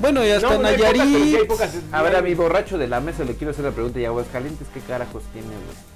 [0.00, 1.46] Bueno, ya está no, no hay pocas, sí hay Nayarit.
[1.48, 1.70] pocas.
[1.92, 4.66] A ver, a mi borracho de la mesa le quiero hacer la pregunta, ¿y Aguascalientes
[4.74, 5.93] qué carajos tiene, güey?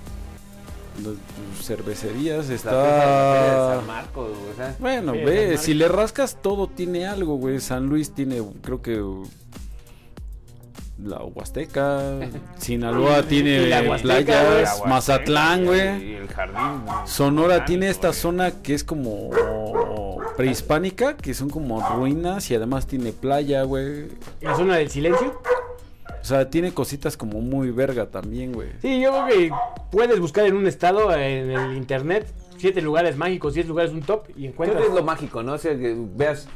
[1.03, 3.75] Las cervecerías la está.
[3.77, 7.61] San Marcos, güey, o sea, Bueno, ve, si le rascas todo tiene algo, güey.
[7.61, 9.03] San Luis tiene, creo que
[11.03, 12.01] la Huasteca,
[12.59, 16.11] Sinaloa tiene la Huasteca, playas, la Mazatlán, güey.
[16.11, 16.85] Y el jardín.
[16.85, 16.97] güey.
[17.07, 18.21] Sonora tiene esta güey.
[18.21, 19.31] zona que es como
[20.37, 24.09] prehispánica, que son como ruinas y además tiene playa, güey.
[24.41, 25.41] La zona del silencio.
[26.29, 28.69] O sea, tiene cositas como muy verga también, güey.
[28.83, 29.51] Sí, yo creo que
[29.91, 32.27] puedes buscar en un estado en el internet
[32.59, 34.83] siete lugares mágicos, 10 lugares un top y Creo encuentras.
[34.83, 35.55] que es lo mágico, ¿no?
[35.55, 36.47] O sea, que veas,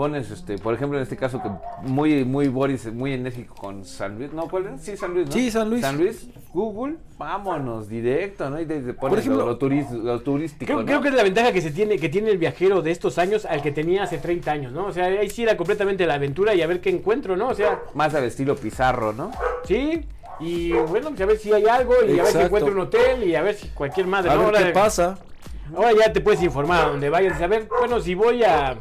[0.00, 1.50] pones, este, por ejemplo, en este caso, que
[1.86, 4.48] muy, muy Boris, muy enérgico con San Luis, ¿no?
[4.48, 4.80] ¿Cuál es?
[4.80, 5.32] Sí, San Luis, ¿no?
[5.34, 5.82] Sí, San Luis.
[5.82, 8.58] San Luis, Google, vámonos, directo, ¿no?
[8.58, 10.86] Y te, te pones Por ejemplo- lo, lo turis- lo turístico, Creo, ¿no?
[10.86, 13.44] creo que es la ventaja que se tiene, que tiene el viajero de estos años
[13.44, 14.86] al que tenía hace 30 años, ¿no?
[14.86, 17.48] O sea, ahí sí era completamente la aventura y a ver qué encuentro, ¿no?
[17.48, 19.32] O sea, Más al estilo Pizarro, ¿no?
[19.64, 20.00] sí.
[20.42, 23.24] Y bueno, pues a ver si hay algo y a ver si encuentro un hotel
[23.24, 24.30] y a ver si cualquier madre.
[24.30, 24.46] A ¿no?
[24.46, 25.18] ver Ahora- qué pasa.
[25.76, 27.38] Ahora ya te puedes informar a donde vayas.
[27.42, 28.78] A ver, bueno, si voy a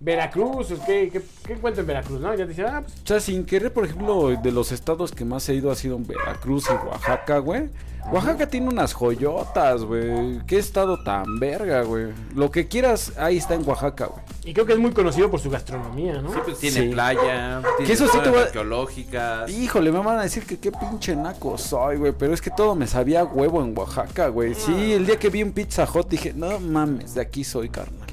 [0.00, 2.30] Veracruz, ¿qué, qué, qué encuentro en Veracruz, no?
[2.34, 5.24] Ya te dicen, ah, pues O sea, sin querer, por ejemplo, de los estados que
[5.24, 7.68] más he ido ha sido en Veracruz y Oaxaca, güey.
[8.12, 10.38] Oaxaca tiene unas joyotas, güey.
[10.46, 12.06] Qué estado tan verga, güey.
[12.34, 14.20] Lo que quieras, ahí está en Oaxaca, güey.
[14.44, 16.32] Y creo que es muy conocido por su gastronomía, ¿no?
[16.32, 16.88] Sí, pues tiene Sí.
[16.90, 19.50] playa, tiene Que eso sí te zonas voy a- arqueológicas.
[19.50, 22.12] Híjole, me van a decir que qué pinche naco soy, güey.
[22.16, 24.54] Pero es que todo me sabía huevo en Oaxaca, güey.
[24.54, 28.08] Sí, el día que vi un Pizza Hut dije, no mames, de aquí soy, carnal.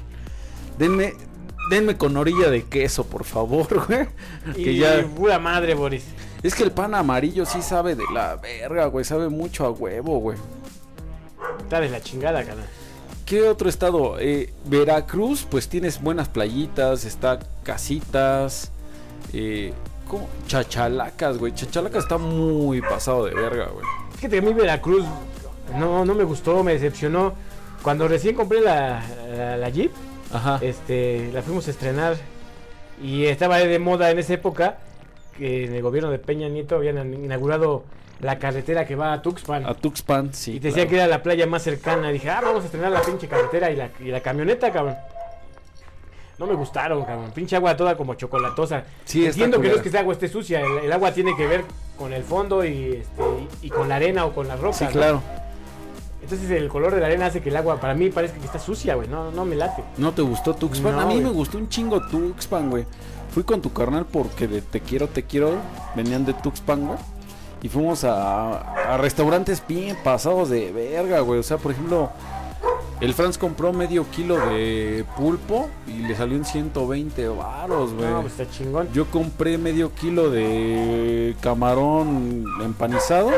[0.78, 1.14] Denme,
[1.70, 4.06] denme con orilla de queso, por favor, güey.
[4.56, 5.06] Y Que ya...
[5.06, 6.04] pura madre, Boris.
[6.42, 9.04] Es que el pan amarillo sí sabe de la verga, güey.
[9.04, 10.38] Sabe mucho a huevo, güey.
[11.60, 12.66] Está de la chingada, carnal.
[13.24, 14.18] ¿Qué otro estado?
[14.20, 18.70] Eh, Veracruz, pues tienes buenas playitas, está casitas,
[19.32, 19.72] eh,
[20.06, 20.28] ¿cómo?
[20.46, 21.52] Chachalacas, güey.
[21.52, 23.84] Chachalacas está muy pasado de verga, güey.
[24.14, 25.04] Fíjate que a mí Veracruz
[25.76, 27.34] no, no me gustó, me decepcionó.
[27.82, 29.02] Cuando recién compré la,
[29.36, 29.90] la, la Jeep,
[30.36, 30.58] Ajá.
[30.62, 32.16] este, la fuimos a estrenar
[33.02, 34.78] y estaba de moda en esa época
[35.36, 37.84] que en el gobierno de Peña Nieto habían inaugurado
[38.20, 39.66] la carretera que va a Tuxpan.
[39.66, 40.56] A Tuxpan, sí.
[40.56, 40.88] y claro.
[40.88, 42.08] que era la playa más cercana.
[42.10, 44.96] Dije, ah, vamos a estrenar la pinche carretera y la, y la camioneta, cabrón.
[46.38, 47.30] No me gustaron, cabrón.
[47.32, 48.84] Pinche agua toda como chocolatosa.
[49.04, 50.60] Sí, Entiendo que no es que esa agua esté sucia.
[50.60, 51.64] El, el agua tiene que ver
[51.98, 53.22] con el fondo y, este,
[53.62, 54.78] y, y con la arena o con las rocas.
[54.78, 55.22] Sí, ¿no?
[56.26, 58.58] Entonces el color de la arena hace que el agua para mí parezca que está
[58.58, 59.06] sucia, güey.
[59.06, 59.84] No, no me late.
[59.96, 60.96] ¿No te gustó Tuxpan?
[60.96, 61.24] No, a mí güey.
[61.24, 62.84] me gustó un chingo Tuxpan, güey.
[63.30, 65.52] Fui con tu carnal porque de Te quiero, te quiero.
[65.94, 66.98] Venían de Tuxpan, güey.
[67.62, 71.38] Y fuimos a, a restaurantes bien pasados de verga, güey.
[71.38, 72.10] O sea, por ejemplo,
[73.00, 78.08] el Franz compró medio kilo de pulpo y le salió en 120 varos, güey.
[78.10, 78.88] No, pues está chingón.
[78.92, 83.30] Yo compré medio kilo de camarón empanizado.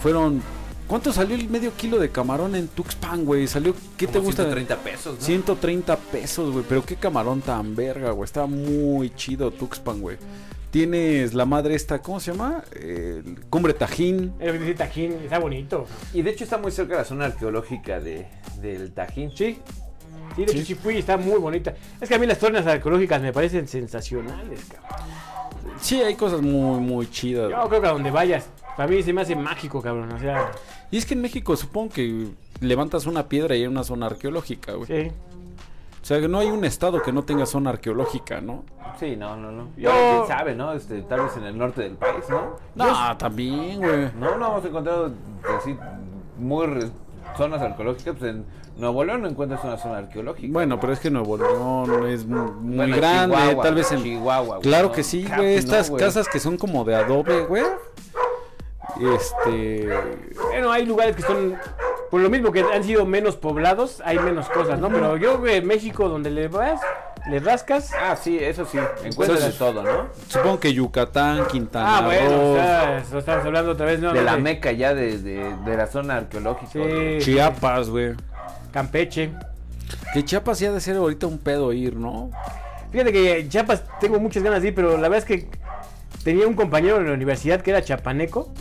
[0.00, 0.40] Fueron.
[0.86, 3.46] ¿Cuánto salió el medio kilo de camarón en Tuxpan, güey?
[3.46, 3.74] Salió.
[3.96, 4.42] ¿Qué te gusta?
[4.42, 5.24] 130 pesos, ¿no?
[5.24, 6.64] 130 pesos, güey.
[6.68, 8.24] Pero qué camarón tan verga, güey.
[8.24, 10.18] Está muy chido Tuxpan, güey.
[10.70, 12.64] Tienes la madre esta, ¿cómo se llama?
[12.74, 14.32] El Cumbre Tajín.
[14.40, 15.86] El Tajín, está bonito.
[16.14, 18.26] Y de hecho está muy cerca de la zona arqueológica de,
[18.60, 19.30] del Tajín.
[19.36, 19.58] Sí.
[20.34, 20.74] Sí, de Sí.
[20.74, 21.74] fui, está muy bonita.
[22.00, 25.08] Es que a mí las zonas arqueológicas me parecen sensacionales, cabrón.
[25.78, 27.50] Sí, hay cosas muy, muy chidas.
[27.50, 30.12] Yo creo que a donde vayas, para mí se me hace mágico, cabrón.
[30.12, 30.50] O sea,
[30.90, 32.28] Y es que en México supongo que
[32.60, 34.86] levantas una piedra y hay una zona arqueológica, güey.
[34.86, 35.12] sí.
[36.00, 38.64] O sea, que no hay un estado que no tenga zona arqueológica, ¿no?
[38.98, 39.68] Sí, no, no, no.
[39.76, 40.72] Y ahora, quién sabe, ¿no?
[40.72, 42.56] Este, tal vez en el norte del país, ¿no?
[42.74, 44.10] No, también, güey.
[44.18, 45.12] No, no hemos encontrado
[45.60, 45.76] así
[46.38, 46.90] muy re-
[47.36, 48.16] zonas arqueológicas.
[48.18, 48.44] Pues en
[48.78, 50.52] Nuevo León no encuentras una zona arqueológica.
[50.52, 54.02] Bueno, pero es que Nuevo León es mu- muy Bueno, grande, Chihuahua, tal vez en
[54.02, 54.92] Chihuahua, güey, Claro ¿no?
[54.94, 57.62] que sí, güey, no, estas casas que son como de adobe, güey.
[59.00, 59.88] Este,
[60.50, 61.56] Bueno, hay lugares que son,
[62.10, 64.88] por lo mismo que han sido menos poblados, hay menos cosas, ¿no?
[64.90, 66.80] Pero yo en México, donde le vas,
[67.28, 67.90] le rascas.
[67.98, 68.78] Ah, sí, eso sí.
[69.04, 70.08] Encuentras de todo, ¿no?
[70.28, 74.12] supongo que Yucatán, Quintana Ah, bueno, Roo, o sea, eso estamos hablando otra vez, ¿no?
[74.12, 76.72] De la meca ya de, de, de la zona arqueológica.
[76.72, 77.18] Sí.
[77.20, 78.14] Chiapas, güey.
[78.72, 79.30] Campeche.
[80.12, 82.30] Que Chiapas ya ha de ser ahorita un pedo ir, ¿no?
[82.90, 85.48] Fíjate que en Chiapas tengo muchas ganas de ir, pero la verdad es que
[86.24, 88.52] tenía un compañero en la universidad que era chapaneco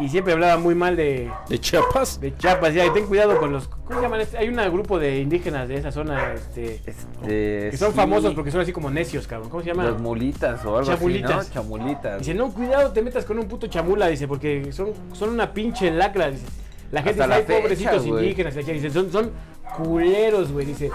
[0.00, 2.20] y siempre hablaba muy mal de, De Chiapas.
[2.20, 2.74] de Chiapas.
[2.74, 3.68] Ya, y ten cuidado con los.
[3.68, 4.20] ¿Cómo se llaman?
[4.20, 4.38] este?
[4.38, 8.50] Hay un grupo de indígenas de esa zona este, Este, que son sí, famosos porque
[8.50, 9.48] son así como necios, cabrón.
[9.50, 9.84] ¿Cómo se llama?
[9.84, 11.30] Los mulitas o algo Chamulitas.
[11.30, 11.54] así, ¿no?
[11.54, 12.18] Chamulitas.
[12.18, 15.90] Dice, no, cuidado, te metas con un puto chamula, dice, porque son, son una pinche
[15.90, 16.46] lacra, dice.
[16.92, 18.22] La gente Hasta dice, la "Ay, pobrecitos fecha, güey".
[18.24, 19.30] indígenas, y aquí", dice, son, son
[19.76, 20.90] culeros, güey, dice.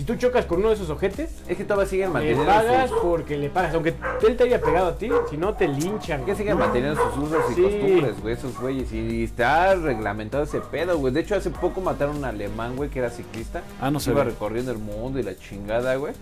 [0.00, 2.88] Si tú chocas con uno de esos ojetes, Es que todavía siguen le manteniendo pagas
[2.88, 2.98] sus...
[3.00, 3.74] porque le pagas.
[3.74, 3.92] Aunque
[4.26, 6.24] él te haya pegado a ti, si no te linchan.
[6.24, 7.62] Que siguen manteniendo sus usos y Sí.
[7.62, 8.90] costumbres, güey, esos güeyes.
[8.94, 11.12] Y está reglamentado ese pedo, güey.
[11.12, 13.60] De hecho, hace poco mataron a un alemán, güey, que era ciclista.
[13.78, 14.24] Ah, no Iba sabía.
[14.24, 16.14] recorriendo el mundo y la chingada, güey.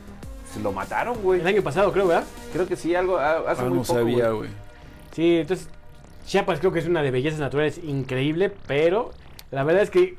[0.53, 1.41] Se lo mataron, güey.
[1.41, 2.25] El año pasado, creo, ¿verdad?
[2.53, 4.51] Creo que sí, algo ah, hace Ah, muy no poco, sabía, güey.
[5.13, 5.69] Sí, entonces
[6.27, 9.13] Chiapas creo que es una de bellezas naturales increíble, pero
[9.53, 10.17] la verdad es que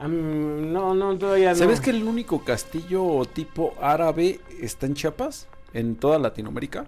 [0.00, 1.56] no, no, todavía no.
[1.56, 5.48] ¿Sabes que el único castillo tipo árabe está en Chiapas?
[5.72, 6.84] En toda Latinoamérica.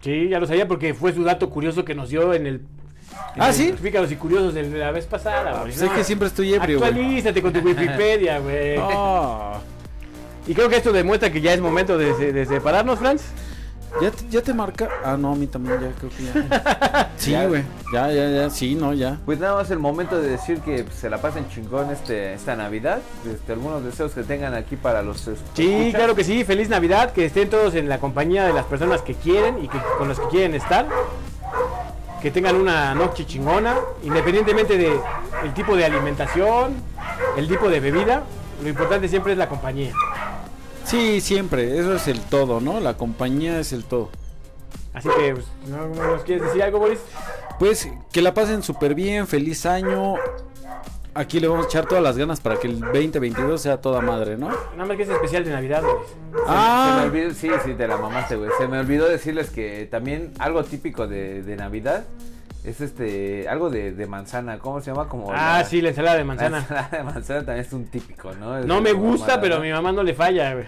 [0.00, 2.60] Sí, ya lo sabía porque fue su dato curioso que nos dio en el
[3.36, 3.70] Ah, ¿sí?
[3.70, 5.72] Los pícaros y curiosos de la vez pasada, güey.
[5.72, 6.90] Sé que siempre estoy ebrio, güey.
[6.90, 8.76] Actualízate con tu Wikipedia, güey.
[8.78, 9.60] Ah,
[10.46, 13.22] Y creo que esto demuestra que ya es momento de separarnos, Franz.
[14.00, 14.88] ¿Ya, te, ¿Ya te marca?
[15.04, 17.10] Ah, no, a mí también ya creo que ya.
[17.16, 17.62] Sí, güey.
[17.92, 18.50] Ya, ya, ya.
[18.50, 19.18] Sí, no, ya.
[19.24, 23.00] Pues nada más el momento de decir que se la pasen chingón este, esta Navidad.
[23.30, 25.94] Este, algunos deseos que tengan aquí para los Sí, escuchas.
[25.94, 26.44] claro que sí.
[26.44, 27.12] Feliz Navidad.
[27.12, 30.18] Que estén todos en la compañía de las personas que quieren y que, con las
[30.20, 30.86] que quieren estar.
[32.20, 33.76] Que tengan una noche chingona.
[34.02, 34.92] Independientemente de
[35.44, 36.74] el tipo de alimentación,
[37.36, 38.22] el tipo de bebida.
[38.62, 39.92] Lo importante siempre es la compañía.
[40.84, 41.78] Sí, siempre.
[41.78, 42.80] Eso es el todo, ¿no?
[42.80, 44.10] La compañía es el todo.
[44.92, 47.00] Así que, pues, ¿no no nos quieres decir algo, Boris?
[47.58, 50.14] Pues que la pasen súper bien, feliz año.
[51.16, 54.36] Aquí le vamos a echar todas las ganas para que el 2022 sea toda madre,
[54.36, 54.48] ¿no?
[54.48, 56.08] Nada más que es especial de Navidad, Boris.
[56.08, 58.50] Se me Ah, olvidó, sí, sí, te la mamaste, güey.
[58.58, 62.04] Se me olvidó decirles que también algo típico de, de Navidad
[62.64, 65.08] es este, algo de, de manzana, ¿cómo se llama?
[65.08, 66.58] Como Ah, la- sí, la ensalada de la manzana.
[66.58, 68.58] ensalada de manzana también es un típico, ¿no?
[68.58, 69.64] Es No me la gusta, mamada, pero a ¿no?
[69.64, 70.66] mi mamá no le falla, güey.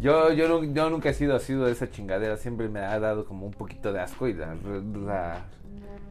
[0.00, 3.24] Yo, yo, nu- yo nunca he sido así de esa chingadera, siempre me ha dado
[3.24, 4.54] como un poquito de asco y la,
[5.06, 5.44] la,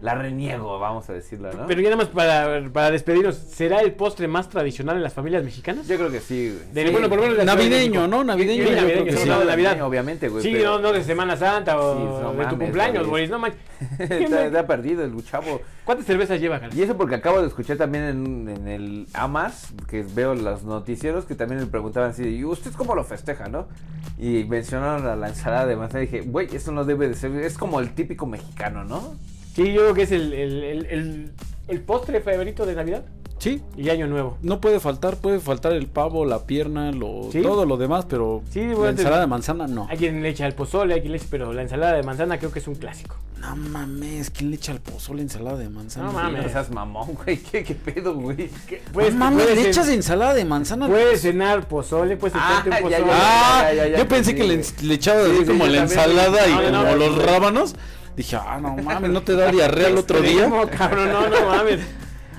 [0.02, 1.68] la reniego, vamos a decirlo, ¿no?
[1.68, 5.44] Pero ya nada más para, para despedirnos, ¿será el postre más tradicional en las familias
[5.44, 5.88] mexicanas?
[5.88, 6.74] Yo creo que sí, güey.
[6.74, 6.92] De- Sí.
[6.92, 8.08] bueno, por lo menos navideño.
[8.08, 8.24] ¿no?
[8.24, 8.68] Navideño.
[8.68, 9.82] Sí, navideño, que sí, no, de Navidad.
[9.82, 10.44] Obviamente, güey.
[10.44, 13.08] Sí, pero- no, no de Semana Santa o Sí, no de tu cumpleaños.
[13.08, 13.30] Boris.
[13.30, 13.60] No manches.
[14.00, 15.62] Está, está perdido el chavo.
[15.86, 16.74] ¿Cuántas cervezas lleva, cara?
[16.76, 21.26] Y eso porque acabo de escuchar también en, en el AMAS, que veo los noticieros,
[21.26, 23.68] que también le preguntaban así, ¿y usted cómo lo festeja, no?
[24.20, 27.32] Y mencionaron a la ensalada de manzana y dije, güey, eso no debe de ser,
[27.38, 29.16] es como el típico mexicano, ¿no?
[29.56, 31.32] Sí, yo creo que es el, el, el, el,
[31.68, 33.04] el postre favorito de Navidad
[33.40, 34.38] Sí, y Año Nuevo.
[34.44, 37.42] no puede faltar, puede faltar el pavo, la pierna, lo, Sí.
[37.42, 39.88] todo lo demás, pero Sí, la ensalada de manzana no.
[39.90, 42.38] Hay quien le echa el pozole, hay quien le echa, pero la ensalada de manzana
[42.38, 43.16] creo que es un clásico.
[43.40, 46.06] No mames, ¿quién le echa al pozole ensalada de manzana?
[46.06, 46.44] No mames.
[46.44, 48.48] No seas mamón, güey, ¿qué, qué pedo, güey?
[48.94, 50.88] Puedes, no mames, ¿le echas ensalada de manzana?
[50.88, 53.12] puedes cenar pozole, puedes Ah, echarte un ya, pozole.
[53.12, 55.66] ya, Ah, ya, ya, ya yo pensé que le, le echaba Sí, así sí, como
[55.66, 55.82] la también.
[56.00, 57.76] ensalada y No, como no, los rábanos.
[58.16, 60.48] Dije, ah, no mames, ¿no te da diarrea el otro día?
[60.48, 61.82] No, cabrón, no, no mames.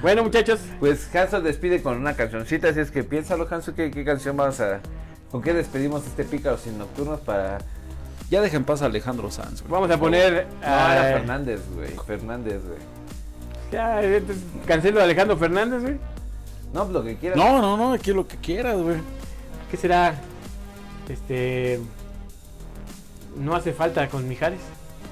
[0.03, 4.05] Bueno, muchachos, Pues Hanso despide con una cancioncita, así es que piénsalo, Hanso, ¿qué, qué
[4.05, 4.81] canción vamos a...
[5.31, 7.59] ¿Con qué despedimos este Pícaro sin Nocturnos para...
[8.29, 9.70] Ya deja en paz a Alejandro Sanz, güey.
[9.70, 10.47] vamos a poner.
[10.61, 12.79] No, era ah, Fernández, güey, Fernández, güey.
[13.70, 15.99] Ya, entonces, cancelo a Alejandro Fernández, güey.
[16.73, 17.39] No, pues lo que quieras.
[17.39, 18.97] No, no, no, aquí lo que quieras, güey.
[19.70, 20.14] ¿Qué será?
[21.09, 21.79] Este.
[23.37, 24.61] No hace falta con Mijares.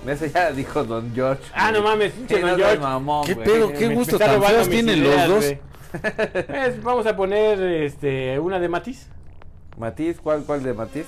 [0.06, 1.42] Ese ya dijo Don George.
[1.54, 2.78] Ah, no mames, pinche Sí, Don no George.
[2.78, 3.46] mamón, ¿Qué güey.
[3.46, 3.72] pedo?
[3.72, 5.54] ¿Qué Me- gusto me tan feos tienen ideas, los dos?
[6.46, 9.08] Pues, vamos a poner este, una de Matiz.
[9.76, 11.06] Matiz, ¿cuál, cuál de Matiz?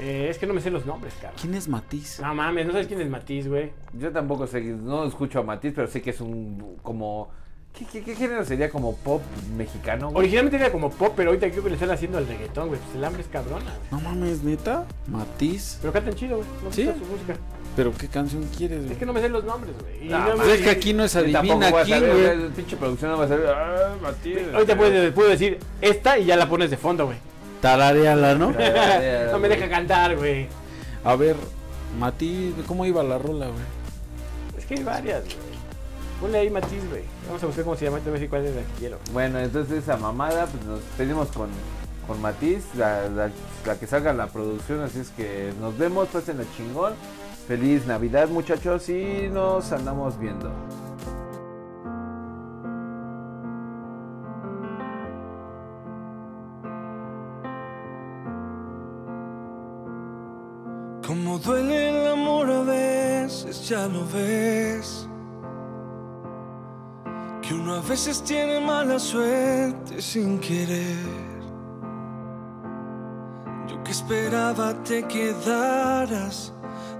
[0.00, 1.38] Eh, es que no me sé los nombres, cabrón.
[1.40, 2.18] ¿Quién es Matiz?
[2.20, 3.72] No mames, no sabes quién es Matiz, güey.
[3.92, 7.30] Yo tampoco sé, no escucho a Matiz, pero sé que es un como...
[7.76, 9.20] ¿Qué, qué, qué género sería como pop
[9.56, 10.06] mexicano?
[10.06, 10.18] güey?
[10.18, 12.80] Originalmente era como pop, pero ahorita creo que le están haciendo al reggaetón, güey.
[12.80, 13.64] Pues el hambre es cabrona.
[13.64, 13.90] güey.
[13.90, 14.86] No mames, neta.
[15.08, 15.78] Matiz.
[15.80, 16.48] Pero cantan chido, güey.
[16.62, 16.84] No ¿Sí?
[16.84, 17.36] su música.
[17.76, 18.98] ¿Pero qué canción quieres, Es güey?
[18.98, 20.06] que no me sé los nombres, güey.
[20.06, 22.26] Y No, no pues es que aquí no es adivina voy a quién, saber, güey.
[22.28, 23.46] El pinche producción no va a saber.
[23.48, 24.38] Ah, Matiz.
[24.54, 27.18] Ahorita puedo, puedo decir esta y ya la pones de fondo, güey.
[27.60, 28.52] Tarareala, ¿no?
[28.58, 30.46] ya, no me deja cantar, güey.
[31.02, 31.34] A ver,
[31.98, 33.60] Matiz, ¿cómo iba la rola, güey?
[34.58, 35.36] Es que hay varias, güey.
[36.20, 37.02] Ponle ahí Matiz, güey.
[37.26, 38.98] Vamos a buscar cómo se llama, te voy a decir cuál es la que quiero.
[39.12, 41.48] Bueno, entonces esa mamada, pues nos pedimos con,
[42.06, 43.30] con Matiz, la, la-
[43.66, 46.92] la que salga la producción, así es que nos vemos, pasen la chingón.
[47.46, 50.50] Feliz Navidad muchachos y nos andamos viendo.
[61.06, 65.06] Como duele el amor a veces, ya lo ves.
[67.42, 70.96] Que uno a veces tiene mala suerte sin querer.
[73.68, 76.53] Yo que esperaba te quedaras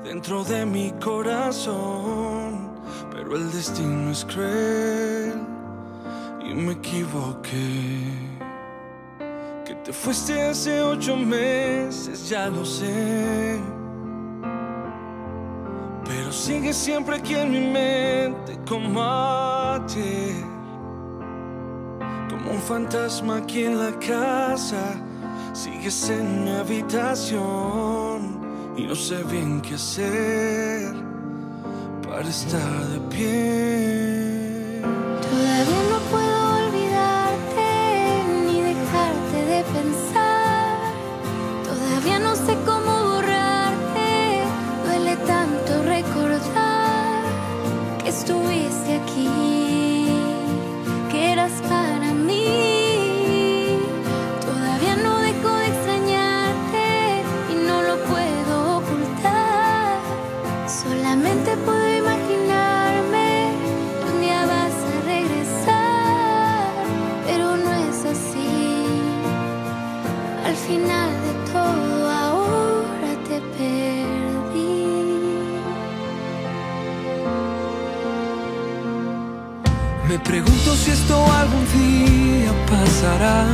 [0.04, 2.70] dentro de mi corazón.
[3.10, 5.40] Pero el destino es cruel
[6.46, 8.12] y me equivoqué.
[9.64, 13.58] Que te fuiste hace ocho meses, ya lo sé.
[16.04, 20.44] Pero sigues siempre aquí en mi mente como ayer.
[22.28, 25.00] Como un fantasma aquí en la casa.
[25.54, 28.33] Sigues en mi habitación
[28.76, 30.94] y no sé bien qué hacer
[32.06, 34.03] para estar de pie.
[80.24, 83.46] Pregunto si esto algún día pasará.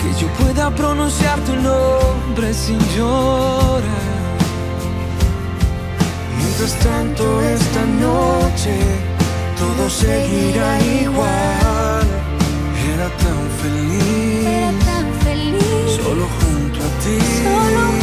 [0.00, 4.08] Que yo pueda pronunciar tu nombre sin llorar.
[6.38, 8.76] Mientras tanto esta noche
[9.58, 12.06] todo seguirá igual.
[12.94, 15.96] Era tan Era feliz, tan feliz.
[16.02, 17.18] solo junto a ti.
[17.44, 17.97] Solo